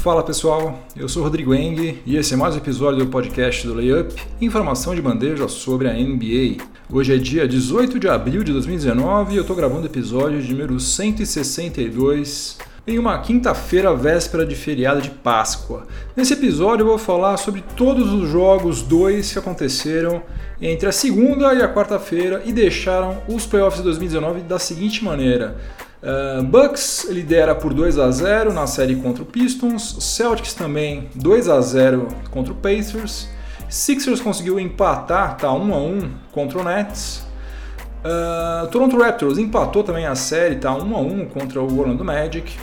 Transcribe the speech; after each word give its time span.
Fala 0.00 0.22
pessoal, 0.22 0.82
eu 0.96 1.06
sou 1.10 1.22
Rodrigo 1.22 1.54
Eng 1.54 1.98
e 2.06 2.16
esse 2.16 2.32
é 2.32 2.36
mais 2.36 2.54
um 2.54 2.58
episódio 2.58 3.04
do 3.04 3.10
podcast 3.10 3.66
do 3.66 3.74
Layup, 3.74 4.14
informação 4.40 4.94
de 4.94 5.02
bandeja 5.02 5.46
sobre 5.46 5.90
a 5.90 5.92
NBA. 5.92 6.56
Hoje 6.90 7.14
é 7.14 7.18
dia 7.18 7.46
18 7.46 7.98
de 7.98 8.08
abril 8.08 8.42
de 8.42 8.50
2019 8.50 9.34
e 9.34 9.36
eu 9.36 9.42
estou 9.42 9.54
gravando 9.54 9.82
o 9.82 9.86
episódio 9.86 10.40
de 10.40 10.54
número 10.54 10.80
162 10.80 12.56
em 12.86 12.98
uma 12.98 13.18
quinta-feira 13.18 13.94
véspera 13.94 14.46
de 14.46 14.54
feriado 14.54 15.02
de 15.02 15.10
Páscoa. 15.10 15.86
Nesse 16.16 16.32
episódio 16.32 16.84
eu 16.84 16.88
vou 16.88 16.98
falar 16.98 17.36
sobre 17.36 17.62
todos 17.76 18.10
os 18.10 18.26
jogos 18.26 18.80
2 18.80 19.30
que 19.30 19.38
aconteceram 19.38 20.22
entre 20.62 20.88
a 20.88 20.92
segunda 20.92 21.52
e 21.52 21.60
a 21.60 21.70
quarta-feira 21.70 22.40
e 22.46 22.54
deixaram 22.54 23.18
os 23.28 23.44
playoffs 23.44 23.80
de 23.80 23.84
2019 23.84 24.40
da 24.40 24.58
seguinte 24.58 25.04
maneira. 25.04 25.58
Bucks 26.48 27.06
lidera 27.10 27.54
por 27.54 27.74
2 27.74 27.98
a 27.98 28.10
0 28.10 28.52
na 28.52 28.66
série 28.66 28.96
contra 28.96 29.22
o 29.22 29.26
Pistons, 29.26 29.96
Celtics 30.00 30.54
também 30.54 31.10
2 31.14 31.48
a 31.48 31.60
0 31.60 32.08
contra 32.30 32.52
o 32.52 32.56
Pacers, 32.56 33.28
Sixers 33.70 34.20
conseguiu 34.20 34.58
empatar, 34.58 35.36
tá 35.36 35.52
1 35.52 35.74
a 35.74 35.78
1 35.78 36.10
contra 36.32 36.58
o 36.58 36.64
Nets. 36.64 37.24
Uh, 38.00 38.66
Toronto 38.68 38.98
Raptors 38.98 39.38
empatou 39.38 39.84
também 39.84 40.06
a 40.06 40.16
série, 40.16 40.56
tá 40.56 40.74
1 40.74 40.96
a 40.96 41.00
1 41.00 41.26
contra 41.26 41.62
o 41.62 41.78
Orlando 41.78 42.04
Magic. 42.04 42.58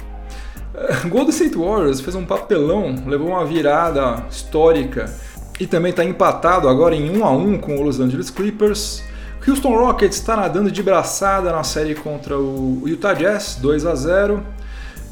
Uh, 0.75 1.07
Golden 1.07 1.29
State 1.29 1.55
Warriors 1.55 2.01
fez 2.01 2.13
um 2.13 2.25
papelão, 2.25 2.93
levou 3.07 3.29
uma 3.29 3.45
virada 3.45 4.25
histórica 4.29 5.09
e 5.57 5.65
também 5.65 5.91
está 5.91 6.03
empatado 6.03 6.67
agora 6.67 6.93
em 6.93 7.17
1 7.17 7.25
a 7.25 7.31
1 7.31 7.57
com 7.59 7.77
o 7.77 7.81
Los 7.81 8.01
Angeles 8.01 8.29
Clippers. 8.29 9.01
Houston 9.47 9.77
Rockets 9.77 10.17
está 10.17 10.35
nadando 10.35 10.69
de 10.69 10.83
braçada 10.83 11.53
na 11.53 11.63
série 11.63 11.95
contra 11.95 12.37
o 12.37 12.83
Utah 12.85 13.13
Jazz, 13.13 13.57
2 13.61 13.85
a 13.85 13.95
0. 13.95 14.43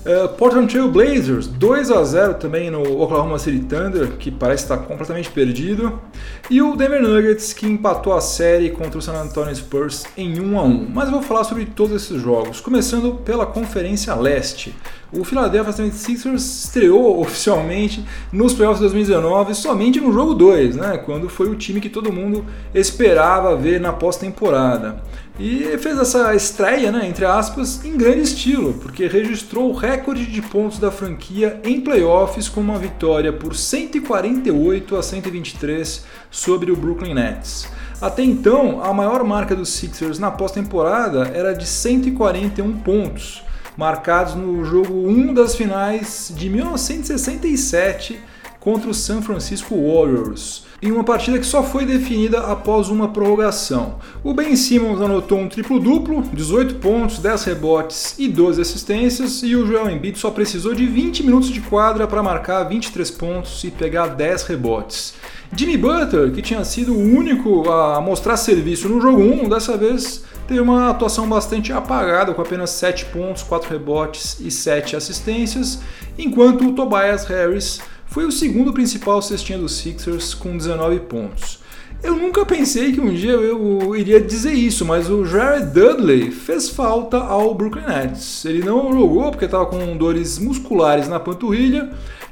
Uh, 0.05 0.27
Portland 0.35 0.67
Trail 0.67 0.91
Blazers, 0.91 1.47
2 1.47 1.89
a 1.89 2.03
0 2.03 2.33
também 2.35 2.69
no 2.69 3.01
Oklahoma 3.01 3.39
City 3.39 3.59
Thunder, 3.59 4.17
que 4.17 4.29
parece 4.29 4.63
estar 4.63 4.77
completamente 4.79 5.31
perdido. 5.31 6.01
E 6.49 6.61
o 6.61 6.75
Denver 6.75 7.01
Nuggets, 7.01 7.53
que 7.53 7.65
empatou 7.65 8.13
a 8.13 8.19
série 8.19 8.69
contra 8.71 8.99
o 8.99 9.01
San 9.01 9.13
Antonio 9.13 9.55
Spurs 9.55 10.05
em 10.17 10.39
1 10.39 10.59
a 10.59 10.63
1 10.63 10.89
Mas 10.93 11.05
eu 11.05 11.11
vou 11.11 11.23
falar 11.23 11.45
sobre 11.45 11.65
todos 11.65 11.95
esses 11.95 12.21
jogos, 12.21 12.59
começando 12.59 13.15
pela 13.23 13.45
Conferência 13.45 14.13
Leste. 14.15 14.75
O 15.17 15.23
Philadelphia 15.23 15.71
76ers 15.71 16.35
estreou 16.35 17.19
oficialmente 17.21 18.05
nos 18.31 18.53
playoffs 18.53 18.79
de 18.79 18.83
2019 18.83 19.55
somente 19.55 20.01
no 20.01 20.11
jogo 20.11 20.33
2, 20.33 20.75
né, 20.75 20.97
quando 20.97 21.29
foi 21.29 21.49
o 21.49 21.55
time 21.55 21.79
que 21.79 21.89
todo 21.89 22.11
mundo 22.11 22.45
esperava 22.73 23.55
ver 23.55 23.79
na 23.79 23.93
pós-temporada. 23.93 25.01
E 25.39 25.77
fez 25.79 25.97
essa 25.97 26.33
estreia, 26.33 26.91
né, 26.91 27.07
entre 27.07 27.25
aspas, 27.25 27.83
em 27.83 27.97
grande 27.97 28.21
estilo, 28.21 28.73
porque 28.73 29.07
registrou 29.07 29.69
o 29.69 29.75
recorde 29.75 30.25
de 30.25 30.41
pontos 30.41 30.79
da 30.79 30.91
franquia 30.91 31.59
em 31.63 31.81
playoffs 31.81 32.47
com 32.47 32.61
uma 32.61 32.77
vitória 32.77 33.31
por 33.33 33.55
148 33.55 34.95
a 34.95 35.03
123 35.03 36.05
sobre 36.31 36.71
o 36.71 36.75
Brooklyn 36.75 37.13
Nets. 37.13 37.67
Até 38.01 38.23
então, 38.23 38.83
a 38.83 38.93
maior 38.93 39.23
marca 39.23 39.55
dos 39.55 39.69
Sixers 39.69 40.19
na 40.19 40.31
pós-temporada 40.31 41.31
era 41.33 41.53
de 41.53 41.65
141 41.65 42.77
pontos, 42.79 43.43
marcados 43.77 44.35
no 44.35 44.63
jogo 44.63 44.93
1 45.07 45.33
das 45.33 45.55
finais 45.55 46.31
de 46.35 46.49
1967 46.49 48.19
contra 48.59 48.89
o 48.89 48.93
San 48.93 49.21
Francisco 49.21 49.75
Warriors 49.75 50.65
em 50.81 50.91
uma 50.91 51.03
partida 51.03 51.39
que 51.39 51.45
só 51.45 51.63
foi 51.63 51.85
definida 51.85 52.39
após 52.39 52.89
uma 52.89 53.07
prorrogação. 53.07 53.95
O 54.23 54.33
Ben 54.33 54.55
Simmons 54.55 55.01
anotou 55.01 55.39
um 55.39 55.49
triplo-duplo, 55.49 56.21
18 56.33 56.75
pontos, 56.75 57.19
10 57.19 57.43
rebotes 57.45 58.15
e 58.19 58.27
12 58.27 58.61
assistências, 58.61 59.41
e 59.41 59.55
o 59.55 59.65
Joel 59.65 59.89
Embiid 59.89 60.19
só 60.19 60.29
precisou 60.29 60.75
de 60.75 60.85
20 60.85 61.23
minutos 61.23 61.49
de 61.49 61.61
quadra 61.61 62.05
para 62.05 62.21
marcar 62.21 62.63
23 62.65 63.09
pontos 63.11 63.63
e 63.63 63.71
pegar 63.71 64.07
10 64.07 64.43
rebotes. 64.43 65.15
Jimmy 65.55 65.77
Butler, 65.77 66.31
que 66.31 66.41
tinha 66.41 66.63
sido 66.63 66.93
o 66.93 66.99
único 66.99 67.69
a 67.69 68.01
mostrar 68.01 68.37
serviço 68.37 68.89
no 68.89 68.99
jogo 69.01 69.21
1, 69.21 69.49
dessa 69.49 69.77
vez 69.77 70.23
teve 70.47 70.59
uma 70.59 70.89
atuação 70.89 71.27
bastante 71.27 71.73
apagada, 71.73 72.33
com 72.33 72.41
apenas 72.41 72.69
7 72.71 73.05
pontos, 73.05 73.43
4 73.43 73.69
rebotes 73.69 74.39
e 74.39 74.51
7 74.51 74.95
assistências, 74.95 75.79
enquanto 76.17 76.67
o 76.67 76.73
Tobias 76.73 77.25
Harris 77.25 77.81
foi 78.05 78.25
o 78.25 78.31
segundo 78.31 78.71
principal 78.71 79.21
cestinha 79.21 79.57
dos 79.57 79.73
Sixers 79.77 80.33
com 80.33 80.55
19 80.55 80.99
pontos. 81.01 81.59
Eu 82.03 82.15
nunca 82.15 82.45
pensei 82.45 82.91
que 82.91 83.01
um 83.01 83.11
dia 83.13 83.31
eu 83.31 83.95
iria 83.95 84.21
dizer 84.21 84.53
isso, 84.53 84.85
mas 84.85 85.09
o 85.09 85.25
Jared 85.25 85.67
Dudley 85.67 86.29
fez 86.29 86.69
falta 86.69 87.17
ao 87.17 87.55
Brooklyn 87.55 87.85
Nets. 87.87 88.45
Ele 88.45 88.63
não 88.63 88.93
jogou 88.93 89.31
porque 89.31 89.45
estava 89.45 89.65
com 89.65 89.97
dores 89.97 90.37
musculares 90.37 91.07
na 91.07 91.19
panturrilha 91.19 91.89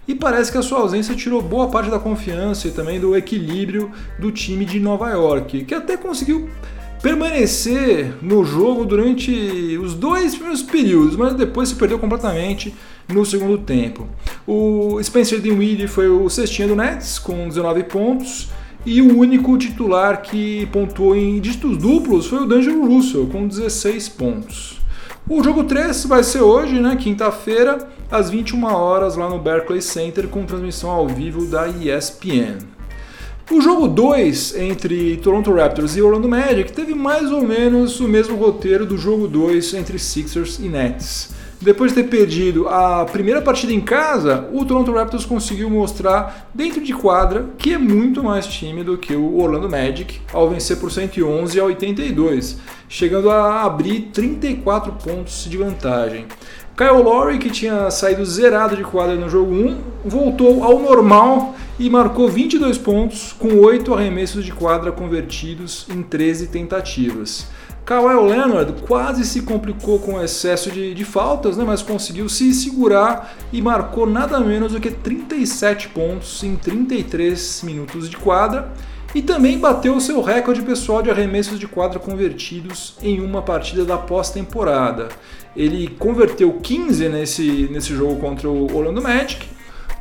e 0.07 0.13
parece 0.13 0.51
que 0.51 0.57
a 0.57 0.61
sua 0.61 0.79
ausência 0.79 1.15
tirou 1.15 1.41
boa 1.41 1.69
parte 1.69 1.89
da 1.89 1.97
confiança 1.97 2.67
e 2.67 2.71
também 2.71 2.99
do 2.99 3.15
equilíbrio 3.15 3.91
do 4.19 4.31
time 4.31 4.63
de 4.63 4.79
Nova 4.79 5.09
York, 5.09 5.65
que 5.65 5.73
até 5.73 5.97
conseguiu 5.97 6.49
permanecer 7.03 8.13
no 8.21 8.45
jogo 8.45 8.85
durante 8.85 9.77
os 9.77 9.93
dois 9.93 10.35
primeiros 10.35 10.63
períodos, 10.63 11.17
mas 11.17 11.33
depois 11.33 11.67
se 11.67 11.75
perdeu 11.75 11.99
completamente 11.99 12.73
no 13.09 13.25
segundo 13.25 13.57
tempo. 13.57 14.07
O 14.47 15.03
Spencer 15.03 15.41
Dinwiddie 15.41 15.85
foi 15.85 16.07
o 16.07 16.29
cestinha 16.29 16.65
do 16.65 16.77
Nets 16.77 17.19
com 17.19 17.49
19 17.49 17.83
pontos 17.83 18.47
e 18.85 19.01
o 19.01 19.19
único 19.19 19.57
titular 19.57 20.21
que 20.21 20.65
pontuou 20.67 21.13
em 21.13 21.41
dígitos 21.41 21.77
duplos 21.77 22.27
foi 22.27 22.39
o 22.39 22.47
D'Angelo 22.47 22.87
Russell 22.87 23.27
com 23.27 23.49
16 23.49 24.07
pontos. 24.07 24.79
O 25.29 25.43
jogo 25.43 25.65
3 25.65 26.05
vai 26.05 26.23
ser 26.23 26.41
hoje, 26.41 26.79
né, 26.79 26.95
quinta-feira, 26.95 27.85
às 28.09 28.29
21 28.29 28.63
horas 28.63 29.17
lá 29.17 29.29
no 29.29 29.39
Barclays 29.39 29.85
Center 29.85 30.29
com 30.29 30.45
transmissão 30.45 30.89
ao 30.89 31.07
vivo 31.09 31.45
da 31.47 31.67
ESPN. 31.67 32.72
O 33.53 33.61
jogo 33.61 33.87
2 33.87 34.55
entre 34.55 35.15
Toronto 35.17 35.53
Raptors 35.53 35.95
e 35.95 36.01
Orlando 36.01 36.27
Magic 36.27 36.73
teve 36.73 36.95
mais 36.95 37.31
ou 37.31 37.43
menos 37.43 37.99
o 37.99 38.07
mesmo 38.07 38.35
roteiro 38.35 38.83
do 38.83 38.97
jogo 38.97 39.27
2 39.27 39.75
entre 39.75 39.99
Sixers 39.99 40.57
e 40.57 40.63
Nets. 40.63 41.29
Depois 41.61 41.93
de 41.93 42.01
ter 42.01 42.09
perdido 42.09 42.67
a 42.67 43.05
primeira 43.05 43.43
partida 43.43 43.71
em 43.71 43.79
casa, 43.79 44.49
o 44.51 44.65
Toronto 44.65 44.91
Raptors 44.91 45.23
conseguiu 45.23 45.69
mostrar 45.69 46.49
dentro 46.51 46.81
de 46.81 46.93
quadra 46.93 47.45
que 47.55 47.73
é 47.73 47.77
muito 47.77 48.23
mais 48.23 48.47
time 48.47 48.83
do 48.83 48.97
que 48.97 49.15
o 49.15 49.37
Orlando 49.37 49.69
Magic 49.69 50.19
ao 50.33 50.49
vencer 50.49 50.77
por 50.77 50.91
111 50.91 51.59
a 51.59 51.63
82, 51.63 52.57
chegando 52.89 53.29
a 53.29 53.61
abrir 53.61 54.09
34 54.11 54.93
pontos 54.93 55.45
de 55.47 55.57
vantagem. 55.57 56.25
Kyle 56.75 57.03
Lowry, 57.03 57.37
que 57.37 57.51
tinha 57.51 57.91
saído 57.91 58.25
zerado 58.25 58.75
de 58.75 58.83
quadra 58.83 59.15
no 59.15 59.29
jogo 59.29 59.53
1, 59.53 59.77
voltou 60.03 60.63
ao 60.63 60.79
normal 60.79 61.53
e 61.77 61.87
marcou 61.87 62.27
22 62.27 62.79
pontos 62.79 63.31
com 63.31 63.59
8 63.59 63.93
arremessos 63.93 64.43
de 64.43 64.51
quadra 64.51 64.91
convertidos 64.91 65.85
em 65.87 66.01
13 66.01 66.47
tentativas. 66.47 67.47
Kawhi 67.85 68.15
Leonard 68.15 68.73
quase 68.87 69.23
se 69.23 69.41
complicou 69.41 69.99
com 69.99 70.15
o 70.15 70.23
excesso 70.23 70.71
de, 70.71 70.95
de 70.95 71.05
faltas, 71.05 71.57
né, 71.57 71.63
mas 71.63 71.83
conseguiu 71.83 72.27
se 72.27 72.51
segurar 72.53 73.35
e 73.51 73.61
marcou 73.61 74.07
nada 74.07 74.39
menos 74.39 74.71
do 74.71 74.79
que 74.79 74.89
37 74.89 75.89
pontos 75.89 76.41
em 76.43 76.55
33 76.55 77.61
minutos 77.63 78.09
de 78.09 78.17
quadra 78.17 78.71
e 79.13 79.21
também 79.21 79.57
bateu 79.57 79.99
seu 79.99 80.21
recorde 80.21 80.61
pessoal 80.61 81.01
de 81.01 81.09
arremessos 81.09 81.59
de 81.59 81.67
quadra 81.67 81.99
convertidos 81.99 82.95
em 83.01 83.19
uma 83.19 83.41
partida 83.41 83.85
da 83.85 83.97
pós-temporada. 83.97 85.09
Ele 85.55 85.87
converteu 85.99 86.53
15 86.53 87.09
nesse, 87.09 87.69
nesse 87.71 87.93
jogo 87.95 88.19
contra 88.19 88.49
o 88.49 88.75
Orlando 88.75 89.01
Magic 89.01 89.53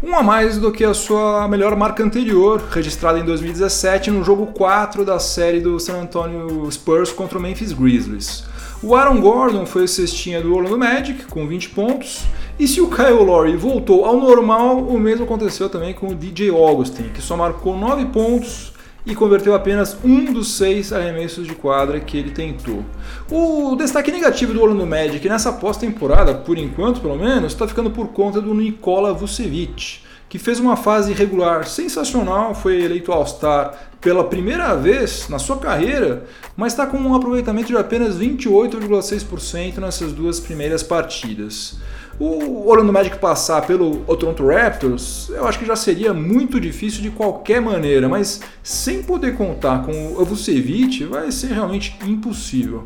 um 0.03 0.17
a 0.17 0.23
mais 0.23 0.59
do 0.59 0.73
que 0.73 0.85
a 0.85 0.93
sua 0.93 1.47
melhor 1.47 1.77
marca 1.77 2.03
anterior, 2.03 2.61
registrada 2.73 3.21
em 3.21 3.25
2017 3.25 4.11
no 4.11 4.25
jogo 4.25 4.47
4 4.47 5.05
da 5.05 5.21
série 5.21 5.61
do 5.61 5.79
San 5.79 6.01
Antonio 6.01 6.69
Spurs 6.73 7.13
contra 7.13 7.39
o 7.39 7.41
Memphis 7.41 7.73
Grizzlies. 7.73 8.43
O 8.83 8.97
Aaron 8.97 9.21
Gordon 9.21 9.65
foi 9.65 9.87
cestinha 9.87 10.43
do 10.43 10.57
Orlando 10.57 10.77
Magic 10.77 11.27
com 11.27 11.47
20 11.47 11.69
pontos, 11.69 12.25
e 12.59 12.67
se 12.67 12.81
o 12.81 12.91
Kyle 12.91 13.13
Lowry 13.13 13.57
voltou 13.57 14.05
ao 14.05 14.19
normal, 14.19 14.79
o 14.79 14.99
mesmo 14.99 15.25
aconteceu 15.25 15.69
também 15.69 15.95
com 15.95 16.09
o 16.09 16.17
DJ 16.17 16.51
Augustin, 16.51 17.11
que 17.15 17.23
só 17.23 17.37
marcou 17.37 17.79
9 17.79 18.07
pontos 18.07 18.72
e 19.05 19.15
converteu 19.15 19.55
apenas 19.55 19.97
um 20.05 20.33
dos 20.33 20.53
seis 20.53 20.93
arremessos 20.93 21.47
de 21.47 21.55
quadra 21.55 21.99
que 22.01 22.17
ele 22.17 22.31
tentou. 22.31 22.85
O 23.31 23.75
destaque 23.77 24.13
negativo 24.13 24.53
do 24.53 24.63
Orlando 24.63 24.87
Magic 24.87 25.29
nessa 25.29 25.53
pós-temporada, 25.53 26.35
por 26.35 26.57
enquanto 26.57 27.01
pelo 27.01 27.17
menos, 27.17 27.53
está 27.53 27.67
ficando 27.67 27.91
por 27.91 28.09
conta 28.09 28.41
do 28.41 28.55
Nikola 28.55 29.13
Vucevic, 29.13 30.01
que 30.29 30.39
fez 30.39 30.59
uma 30.59 30.77
fase 30.77 31.13
regular 31.13 31.67
sensacional, 31.67 32.55
foi 32.55 32.83
eleito 32.83 33.13
All-Star 33.13 33.75
pela 34.01 34.25
primeira 34.25 34.75
vez 34.75 35.29
na 35.29 35.39
sua 35.39 35.59
carreira, 35.59 36.25
mas 36.57 36.73
está 36.73 36.87
com 36.87 36.97
um 36.97 37.15
aproveitamento 37.15 37.69
de 37.69 37.77
apenas 37.77 38.19
28,6% 38.19 39.79
nessas 39.79 40.13
duas 40.13 40.41
primeiras 40.41 40.83
partidas. 40.83 41.79
O 42.19 42.69
Orlando 42.69 42.93
Magic 42.93 43.19
passar 43.19 43.67
pelo 43.67 43.97
Toronto 44.17 44.47
Raptors, 44.47 45.31
eu 45.31 45.47
acho 45.47 45.59
que 45.59 45.67
já 45.67 45.75
seria 45.75 46.13
muito 46.13 46.61
difícil 46.61 47.03
de 47.03 47.11
qualquer 47.11 47.61
maneira, 47.61 48.09
mas 48.09 48.41
sem 48.63 49.03
poder 49.03 49.37
contar 49.37 49.85
com 49.85 49.93
o 50.17 50.25
Vucevic, 50.25 51.05
vai 51.05 51.33
ser 51.33 51.49
realmente 51.49 51.97
impossível. 52.07 52.85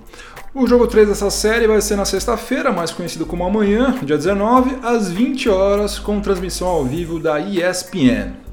O 0.54 0.66
jogo 0.66 0.86
3 0.86 1.08
dessa 1.08 1.28
série 1.28 1.66
vai 1.66 1.82
ser 1.82 1.96
na 1.96 2.06
sexta-feira, 2.06 2.72
mais 2.72 2.90
conhecido 2.90 3.26
como 3.26 3.44
amanhã, 3.44 3.94
dia 4.02 4.16
19, 4.16 4.78
às 4.82 5.10
20 5.10 5.50
horas, 5.50 5.98
com 5.98 6.20
transmissão 6.20 6.68
ao 6.68 6.84
vivo 6.84 7.18
da 7.18 7.38
ESPN. 7.38 8.45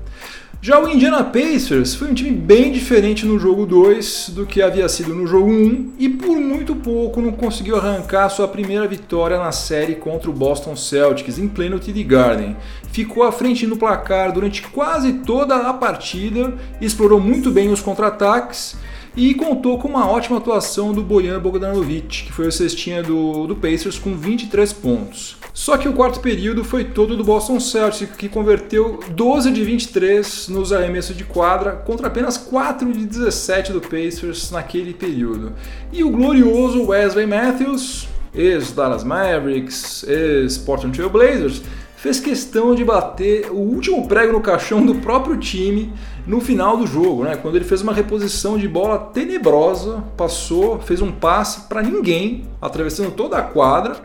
Já 0.65 0.79
o 0.79 0.89
Indiana 0.89 1.25
Pacers 1.25 1.93
foi 1.93 2.09
um 2.09 2.13
time 2.13 2.31
bem 2.31 2.71
diferente 2.71 3.25
no 3.25 3.37
jogo 3.37 3.65
2 3.65 4.29
do 4.29 4.45
que 4.45 4.61
havia 4.61 4.87
sido 4.87 5.13
no 5.13 5.27
jogo 5.27 5.51
1 5.51 5.95
e 5.99 6.07
por 6.07 6.37
muito 6.37 6.73
pouco 6.73 7.19
não 7.19 7.33
conseguiu 7.33 7.75
arrancar 7.75 8.29
sua 8.29 8.47
primeira 8.47 8.87
vitória 8.87 9.37
na 9.37 9.51
série 9.51 9.95
contra 9.95 10.29
o 10.29 10.33
Boston 10.33 10.77
Celtics 10.77 11.37
em 11.37 11.49
pleno 11.49 11.81
TD 11.81 12.05
Garden. 12.05 12.55
Ficou 12.93 13.23
à 13.23 13.31
frente 13.33 13.67
no 13.67 13.75
placar 13.75 14.31
durante 14.31 14.61
quase 14.61 15.11
toda 15.25 15.67
a 15.67 15.73
partida, 15.73 16.53
explorou 16.79 17.19
muito 17.19 17.51
bem 17.51 17.69
os 17.69 17.81
contra-ataques 17.81 18.77
e 19.15 19.33
contou 19.33 19.77
com 19.77 19.87
uma 19.87 20.09
ótima 20.09 20.37
atuação 20.37 20.91
do 20.91 21.03
Bojan 21.03 21.39
Bogdanovic, 21.39 22.23
que 22.25 22.31
foi 22.31 22.47
o 22.47 22.51
cestinha 22.51 23.03
do, 23.03 23.45
do 23.45 23.55
Pacers 23.55 23.99
com 23.99 24.15
23 24.15 24.73
pontos. 24.73 25.37
Só 25.53 25.77
que 25.77 25.87
o 25.87 25.93
quarto 25.93 26.19
período 26.19 26.63
foi 26.63 26.83
todo 26.83 27.15
do 27.15 27.23
Boston 27.23 27.59
Celtics, 27.59 28.15
que 28.15 28.27
converteu 28.27 28.99
12 29.11 29.51
de 29.51 29.63
23 29.63 30.47
nos 30.49 30.73
arremessos 30.73 31.15
de 31.15 31.23
quadra 31.23 31.73
contra 31.73 32.07
apenas 32.07 32.37
4 32.37 32.91
de 32.91 33.05
17 33.05 33.71
do 33.71 33.79
Pacers 33.79 34.49
naquele 34.49 34.93
período. 34.93 35.53
E 35.91 36.03
o 36.03 36.09
glorioso 36.09 36.87
Wesley 36.87 37.27
Matthews, 37.27 38.07
ex-Dallas 38.33 39.03
Mavericks, 39.03 40.03
ex-Portland 40.07 40.95
Trail 40.95 41.11
Blazers, 41.11 41.61
fez 42.03 42.19
questão 42.19 42.75
de 42.75 42.83
bater 42.83 43.49
o 43.49 43.55
último 43.55 44.05
prego 44.05 44.33
no 44.33 44.41
caixão 44.41 44.85
do 44.85 44.95
próprio 44.95 45.37
time 45.37 45.93
no 46.27 46.41
final 46.41 46.75
do 46.75 46.85
jogo, 46.85 47.23
né? 47.23 47.37
Quando 47.37 47.55
ele 47.55 47.63
fez 47.63 47.81
uma 47.81 47.93
reposição 47.93 48.57
de 48.57 48.67
bola 48.67 48.99
tenebrosa, 48.99 50.03
passou, 50.17 50.81
fez 50.81 51.01
um 51.01 51.13
passe 51.13 51.61
para 51.61 51.81
ninguém, 51.81 52.43
atravessando 52.61 53.11
toda 53.11 53.37
a 53.37 53.41
quadra, 53.41 53.95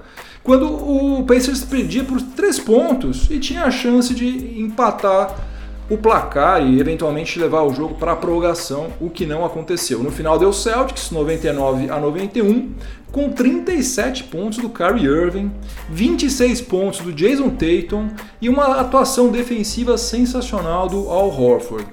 quando 0.45 0.69
o 0.69 1.25
Pacers 1.25 1.65
perdia 1.65 2.05
por 2.05 2.23
três 2.23 2.57
pontos 2.61 3.29
e 3.33 3.41
tinha 3.41 3.65
a 3.65 3.71
chance 3.71 4.15
de 4.15 4.61
empatar 4.61 5.35
o 5.91 5.97
placar 5.97 6.63
e 6.63 6.79
eventualmente 6.79 7.39
levar 7.39 7.63
o 7.63 7.73
jogo 7.73 7.95
para 7.95 8.13
a 8.13 8.17
prorrogação, 8.17 8.89
o 9.01 9.09
que 9.09 9.25
não 9.25 9.45
aconteceu. 9.45 10.03
No 10.03 10.11
final 10.11 10.39
deu 10.39 10.53
Celtics 10.53 11.11
99 11.11 11.91
a 11.91 11.99
91, 11.99 12.75
com 13.11 13.31
37 13.31 14.25
pontos 14.25 14.59
do 14.59 14.69
Kyrie 14.69 15.07
Irving, 15.07 15.51
26 15.89 16.61
pontos 16.63 17.01
do 17.01 17.13
Jason 17.13 17.49
Tatum 17.51 18.09
e 18.41 18.49
uma 18.49 18.77
atuação 18.77 19.31
defensiva 19.31 19.97
sensacional 19.97 20.89
do 20.89 21.09
Al 21.09 21.29
Horford. 21.29 21.87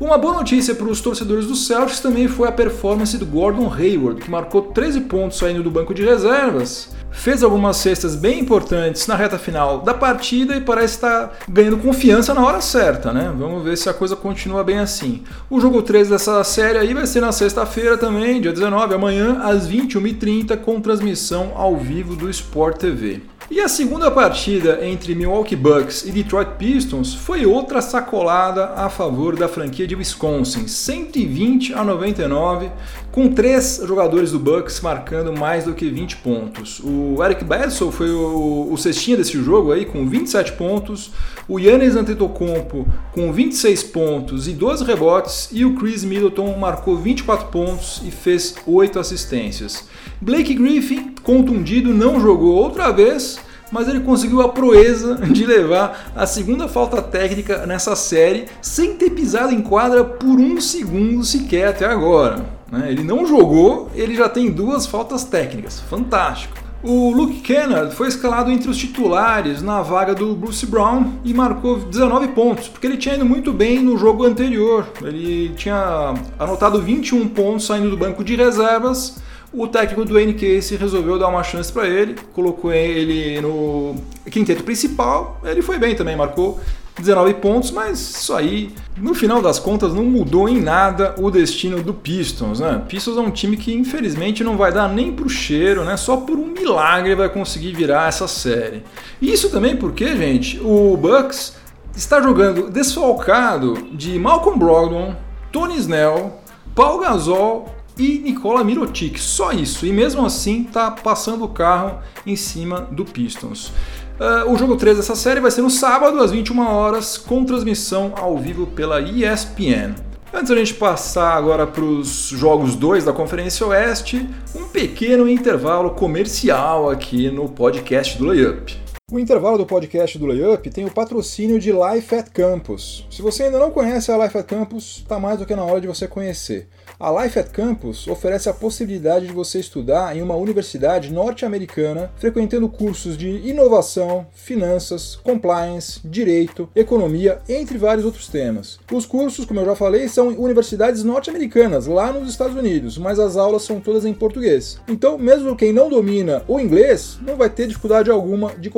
Uma 0.00 0.16
boa 0.16 0.34
notícia 0.34 0.74
para 0.74 0.88
os 0.88 1.00
torcedores 1.00 1.46
do 1.46 1.56
Celtics 1.56 2.00
também 2.00 2.28
foi 2.28 2.48
a 2.48 2.52
performance 2.52 3.18
do 3.18 3.26
Gordon 3.26 3.72
Hayward, 3.72 4.20
que 4.20 4.30
marcou 4.30 4.62
13 4.62 5.02
pontos 5.02 5.38
saindo 5.38 5.62
do 5.62 5.70
banco 5.70 5.92
de 5.92 6.04
reservas, 6.04 6.94
fez 7.10 7.42
algumas 7.42 7.76
cestas 7.76 8.14
bem 8.14 8.40
importantes 8.40 9.06
na 9.06 9.16
reta 9.16 9.38
final 9.38 9.80
da 9.80 9.94
partida 9.94 10.56
e 10.56 10.60
parece 10.60 10.94
estar 10.94 11.38
ganhando 11.48 11.78
confiança 11.78 12.32
na 12.34 12.44
hora 12.44 12.60
certa, 12.60 13.12
né? 13.12 13.32
Vamos 13.36 13.64
ver 13.64 13.76
se 13.76 13.88
a 13.88 13.94
coisa 13.94 14.16
continua 14.16 14.64
bem 14.64 14.78
assim. 14.78 15.22
O 15.48 15.60
jogo 15.60 15.82
3 15.82 16.08
dessa 16.08 16.42
série 16.44 16.78
aí 16.78 16.94
vai 16.94 17.06
ser 17.06 17.20
na 17.20 17.32
sexta-feira 17.32 17.96
também, 17.96 18.40
dia 18.40 18.52
19, 18.52 18.94
amanhã, 18.94 19.40
às 19.42 19.68
21h30, 19.68 20.56
com 20.58 20.80
transmissão 20.80 21.52
ao 21.54 21.76
vivo 21.76 22.16
do 22.16 22.28
Sport 22.30 22.78
TV. 22.78 23.20
E 23.50 23.58
a 23.60 23.66
segunda 23.66 24.12
partida 24.12 24.78
entre 24.86 25.12
Milwaukee 25.12 25.56
Bucks 25.56 26.04
e 26.04 26.12
Detroit 26.12 26.50
Pistons 26.56 27.12
foi 27.12 27.44
outra 27.44 27.82
sacolada 27.82 28.66
a 28.76 28.88
favor 28.88 29.34
da 29.34 29.48
franquia 29.48 29.88
de 29.88 29.96
Wisconsin, 29.96 30.68
120 30.68 31.74
a 31.74 31.82
99, 31.82 32.70
com 33.12 33.28
três 33.28 33.80
jogadores 33.84 34.30
do 34.30 34.38
Bucks 34.38 34.80
marcando 34.80 35.32
mais 35.32 35.64
do 35.64 35.74
que 35.74 35.88
20 35.88 36.16
pontos. 36.18 36.80
O 36.80 37.22
Eric 37.24 37.44
Bledsoe 37.44 37.90
foi 37.90 38.10
o, 38.10 38.68
o 38.70 38.76
cestinha 38.78 39.16
desse 39.16 39.42
jogo 39.42 39.72
aí 39.72 39.84
com 39.84 40.08
27 40.08 40.52
pontos, 40.52 41.10
o 41.48 41.58
Yannis 41.58 41.96
Antetokounmpo 41.96 42.86
com 43.12 43.32
26 43.32 43.82
pontos 43.84 44.46
e 44.46 44.52
12 44.52 44.84
rebotes 44.84 45.48
e 45.52 45.64
o 45.64 45.74
Chris 45.74 46.04
Middleton 46.04 46.56
marcou 46.56 46.96
24 46.96 47.48
pontos 47.48 48.00
e 48.04 48.10
fez 48.10 48.54
8 48.66 48.98
assistências. 48.98 49.88
Blake 50.20 50.54
Griffin, 50.54 51.14
contundido, 51.22 51.92
não 51.92 52.20
jogou 52.20 52.54
outra 52.54 52.92
vez, 52.92 53.40
mas 53.72 53.88
ele 53.88 54.00
conseguiu 54.00 54.40
a 54.40 54.48
proeza 54.48 55.16
de 55.26 55.44
levar 55.44 56.12
a 56.14 56.26
segunda 56.26 56.68
falta 56.68 57.02
técnica 57.02 57.66
nessa 57.66 57.96
série 57.96 58.46
sem 58.62 58.94
ter 58.94 59.10
pisado 59.10 59.52
em 59.52 59.60
quadra 59.60 60.04
por 60.04 60.38
um 60.38 60.60
segundo 60.60 61.24
sequer 61.24 61.68
até 61.68 61.86
agora. 61.86 62.59
Né? 62.70 62.90
Ele 62.90 63.02
não 63.02 63.26
jogou, 63.26 63.90
ele 63.94 64.14
já 64.14 64.28
tem 64.28 64.50
duas 64.50 64.86
faltas 64.86 65.24
técnicas. 65.24 65.80
Fantástico. 65.80 66.58
O 66.82 67.10
Luke 67.10 67.40
Kennard 67.40 67.94
foi 67.94 68.08
escalado 68.08 68.50
entre 68.50 68.70
os 68.70 68.78
titulares 68.78 69.60
na 69.60 69.82
vaga 69.82 70.14
do 70.14 70.34
Bruce 70.34 70.64
Brown 70.64 71.12
e 71.22 71.34
marcou 71.34 71.78
19 71.78 72.28
pontos, 72.28 72.68
porque 72.68 72.86
ele 72.86 72.96
tinha 72.96 73.16
ido 73.16 73.24
muito 73.24 73.52
bem 73.52 73.80
no 73.80 73.98
jogo 73.98 74.24
anterior. 74.24 74.86
Ele 75.02 75.50
tinha 75.56 76.14
anotado 76.38 76.80
21 76.80 77.28
pontos 77.28 77.66
saindo 77.66 77.90
do 77.90 77.98
banco 77.98 78.24
de 78.24 78.34
reservas 78.34 79.20
o 79.52 79.66
técnico 79.66 80.04
do 80.04 80.14
Casey 80.14 80.76
resolveu 80.76 81.18
dar 81.18 81.26
uma 81.26 81.42
chance 81.42 81.72
para 81.72 81.88
ele, 81.88 82.14
colocou 82.32 82.72
ele 82.72 83.40
no 83.40 83.96
quinteto 84.30 84.62
principal. 84.62 85.40
Ele 85.44 85.60
foi 85.60 85.76
bem 85.76 85.96
também, 85.96 86.14
marcou 86.14 86.60
19 87.00 87.34
pontos, 87.34 87.70
mas 87.70 87.98
isso 87.98 88.34
aí, 88.34 88.70
no 88.96 89.14
final 89.14 89.40
das 89.42 89.58
contas, 89.58 89.94
não 89.94 90.04
mudou 90.04 90.48
em 90.48 90.60
nada 90.60 91.14
o 91.18 91.30
destino 91.30 91.82
do 91.82 91.94
Pistons, 91.94 92.60
né? 92.60 92.82
Pistons 92.88 93.16
é 93.16 93.20
um 93.20 93.30
time 93.30 93.56
que 93.56 93.72
infelizmente 93.72 94.44
não 94.44 94.56
vai 94.56 94.72
dar 94.72 94.88
nem 94.88 95.12
pro 95.12 95.28
cheiro, 95.28 95.84
né? 95.84 95.96
Só 95.96 96.18
por 96.18 96.38
um 96.38 96.46
milagre 96.46 97.14
vai 97.14 97.28
conseguir 97.28 97.72
virar 97.72 98.08
essa 98.08 98.28
série. 98.28 98.82
Isso 99.20 99.50
também 99.50 99.76
porque, 99.76 100.16
gente, 100.16 100.60
o 100.60 100.96
Bucks 100.96 101.56
está 101.94 102.20
jogando 102.20 102.70
desfalcado 102.70 103.74
de 103.92 104.18
Malcolm 104.18 104.58
Brogdon, 104.58 105.14
Tony 105.50 105.76
Snell, 105.76 106.40
Paul 106.74 107.00
Gasol 107.00 107.74
e 107.98 108.18
Nikola 108.18 108.64
Mirotic, 108.64 109.18
só 109.18 109.52
isso. 109.52 109.84
E 109.84 109.92
mesmo 109.92 110.24
assim 110.24 110.62
está 110.62 110.90
passando 110.90 111.44
o 111.44 111.48
carro 111.48 111.98
em 112.26 112.36
cima 112.36 112.88
do 112.90 113.04
Pistons. 113.04 113.72
Uh, 114.20 114.52
o 114.52 114.58
jogo 114.58 114.76
3 114.76 114.98
dessa 114.98 115.14
série 115.16 115.40
vai 115.40 115.50
ser 115.50 115.62
no 115.62 115.70
sábado, 115.70 116.20
às 116.20 116.30
21 116.30 116.60
horas, 116.60 117.16
com 117.16 117.42
transmissão 117.42 118.12
ao 118.14 118.36
vivo 118.36 118.66
pela 118.66 119.00
ESPN. 119.00 119.94
Antes 120.30 120.50
da 120.50 120.56
gente 120.56 120.74
passar 120.74 121.32
agora 121.32 121.66
para 121.66 121.82
os 121.82 122.28
jogos 122.28 122.76
2 122.76 123.06
da 123.06 123.14
Conferência 123.14 123.66
Oeste, 123.66 124.28
um 124.54 124.64
pequeno 124.64 125.26
intervalo 125.26 125.92
comercial 125.92 126.90
aqui 126.90 127.30
no 127.30 127.48
podcast 127.48 128.18
do 128.18 128.26
Layup. 128.26 128.89
O 129.12 129.18
intervalo 129.18 129.58
do 129.58 129.66
podcast 129.66 130.16
do 130.16 130.26
Layup 130.26 130.70
tem 130.70 130.84
o 130.84 130.90
patrocínio 130.90 131.58
de 131.58 131.72
Life 131.72 132.14
at 132.14 132.30
Campus. 132.30 133.04
Se 133.10 133.20
você 133.20 133.42
ainda 133.42 133.58
não 133.58 133.72
conhece 133.72 134.12
a 134.12 134.16
Life 134.16 134.38
at 134.38 134.46
Campus, 134.46 134.98
está 134.98 135.18
mais 135.18 135.40
do 135.40 135.44
que 135.44 135.56
na 135.56 135.64
hora 135.64 135.80
de 135.80 135.88
você 135.88 136.06
conhecer. 136.06 136.68
A 136.98 137.10
Life 137.10 137.36
at 137.36 137.48
Campus 137.50 138.06
oferece 138.06 138.48
a 138.48 138.54
possibilidade 138.54 139.26
de 139.26 139.32
você 139.32 139.58
estudar 139.58 140.16
em 140.16 140.22
uma 140.22 140.36
universidade 140.36 141.12
norte-americana, 141.12 142.12
frequentando 142.18 142.68
cursos 142.68 143.16
de 143.18 143.28
inovação, 143.48 144.28
finanças, 144.32 145.16
compliance, 145.16 146.00
direito, 146.04 146.68
economia, 146.76 147.40
entre 147.48 147.78
vários 147.78 148.04
outros 148.04 148.28
temas. 148.28 148.78
Os 148.92 149.06
cursos, 149.06 149.44
como 149.44 149.58
eu 149.58 149.66
já 149.66 149.74
falei, 149.74 150.06
são 150.08 150.28
universidades 150.28 151.02
norte-americanas, 151.02 151.88
lá 151.88 152.12
nos 152.12 152.30
Estados 152.30 152.54
Unidos, 152.54 152.96
mas 152.96 153.18
as 153.18 153.36
aulas 153.36 153.62
são 153.62 153.80
todas 153.80 154.04
em 154.04 154.14
português. 154.14 154.78
Então, 154.86 155.18
mesmo 155.18 155.56
quem 155.56 155.72
não 155.72 155.88
domina 155.88 156.44
o 156.46 156.60
inglês, 156.60 157.18
não 157.26 157.34
vai 157.34 157.50
ter 157.50 157.66
dificuldade 157.66 158.08
alguma 158.08 158.52
de 158.54 158.70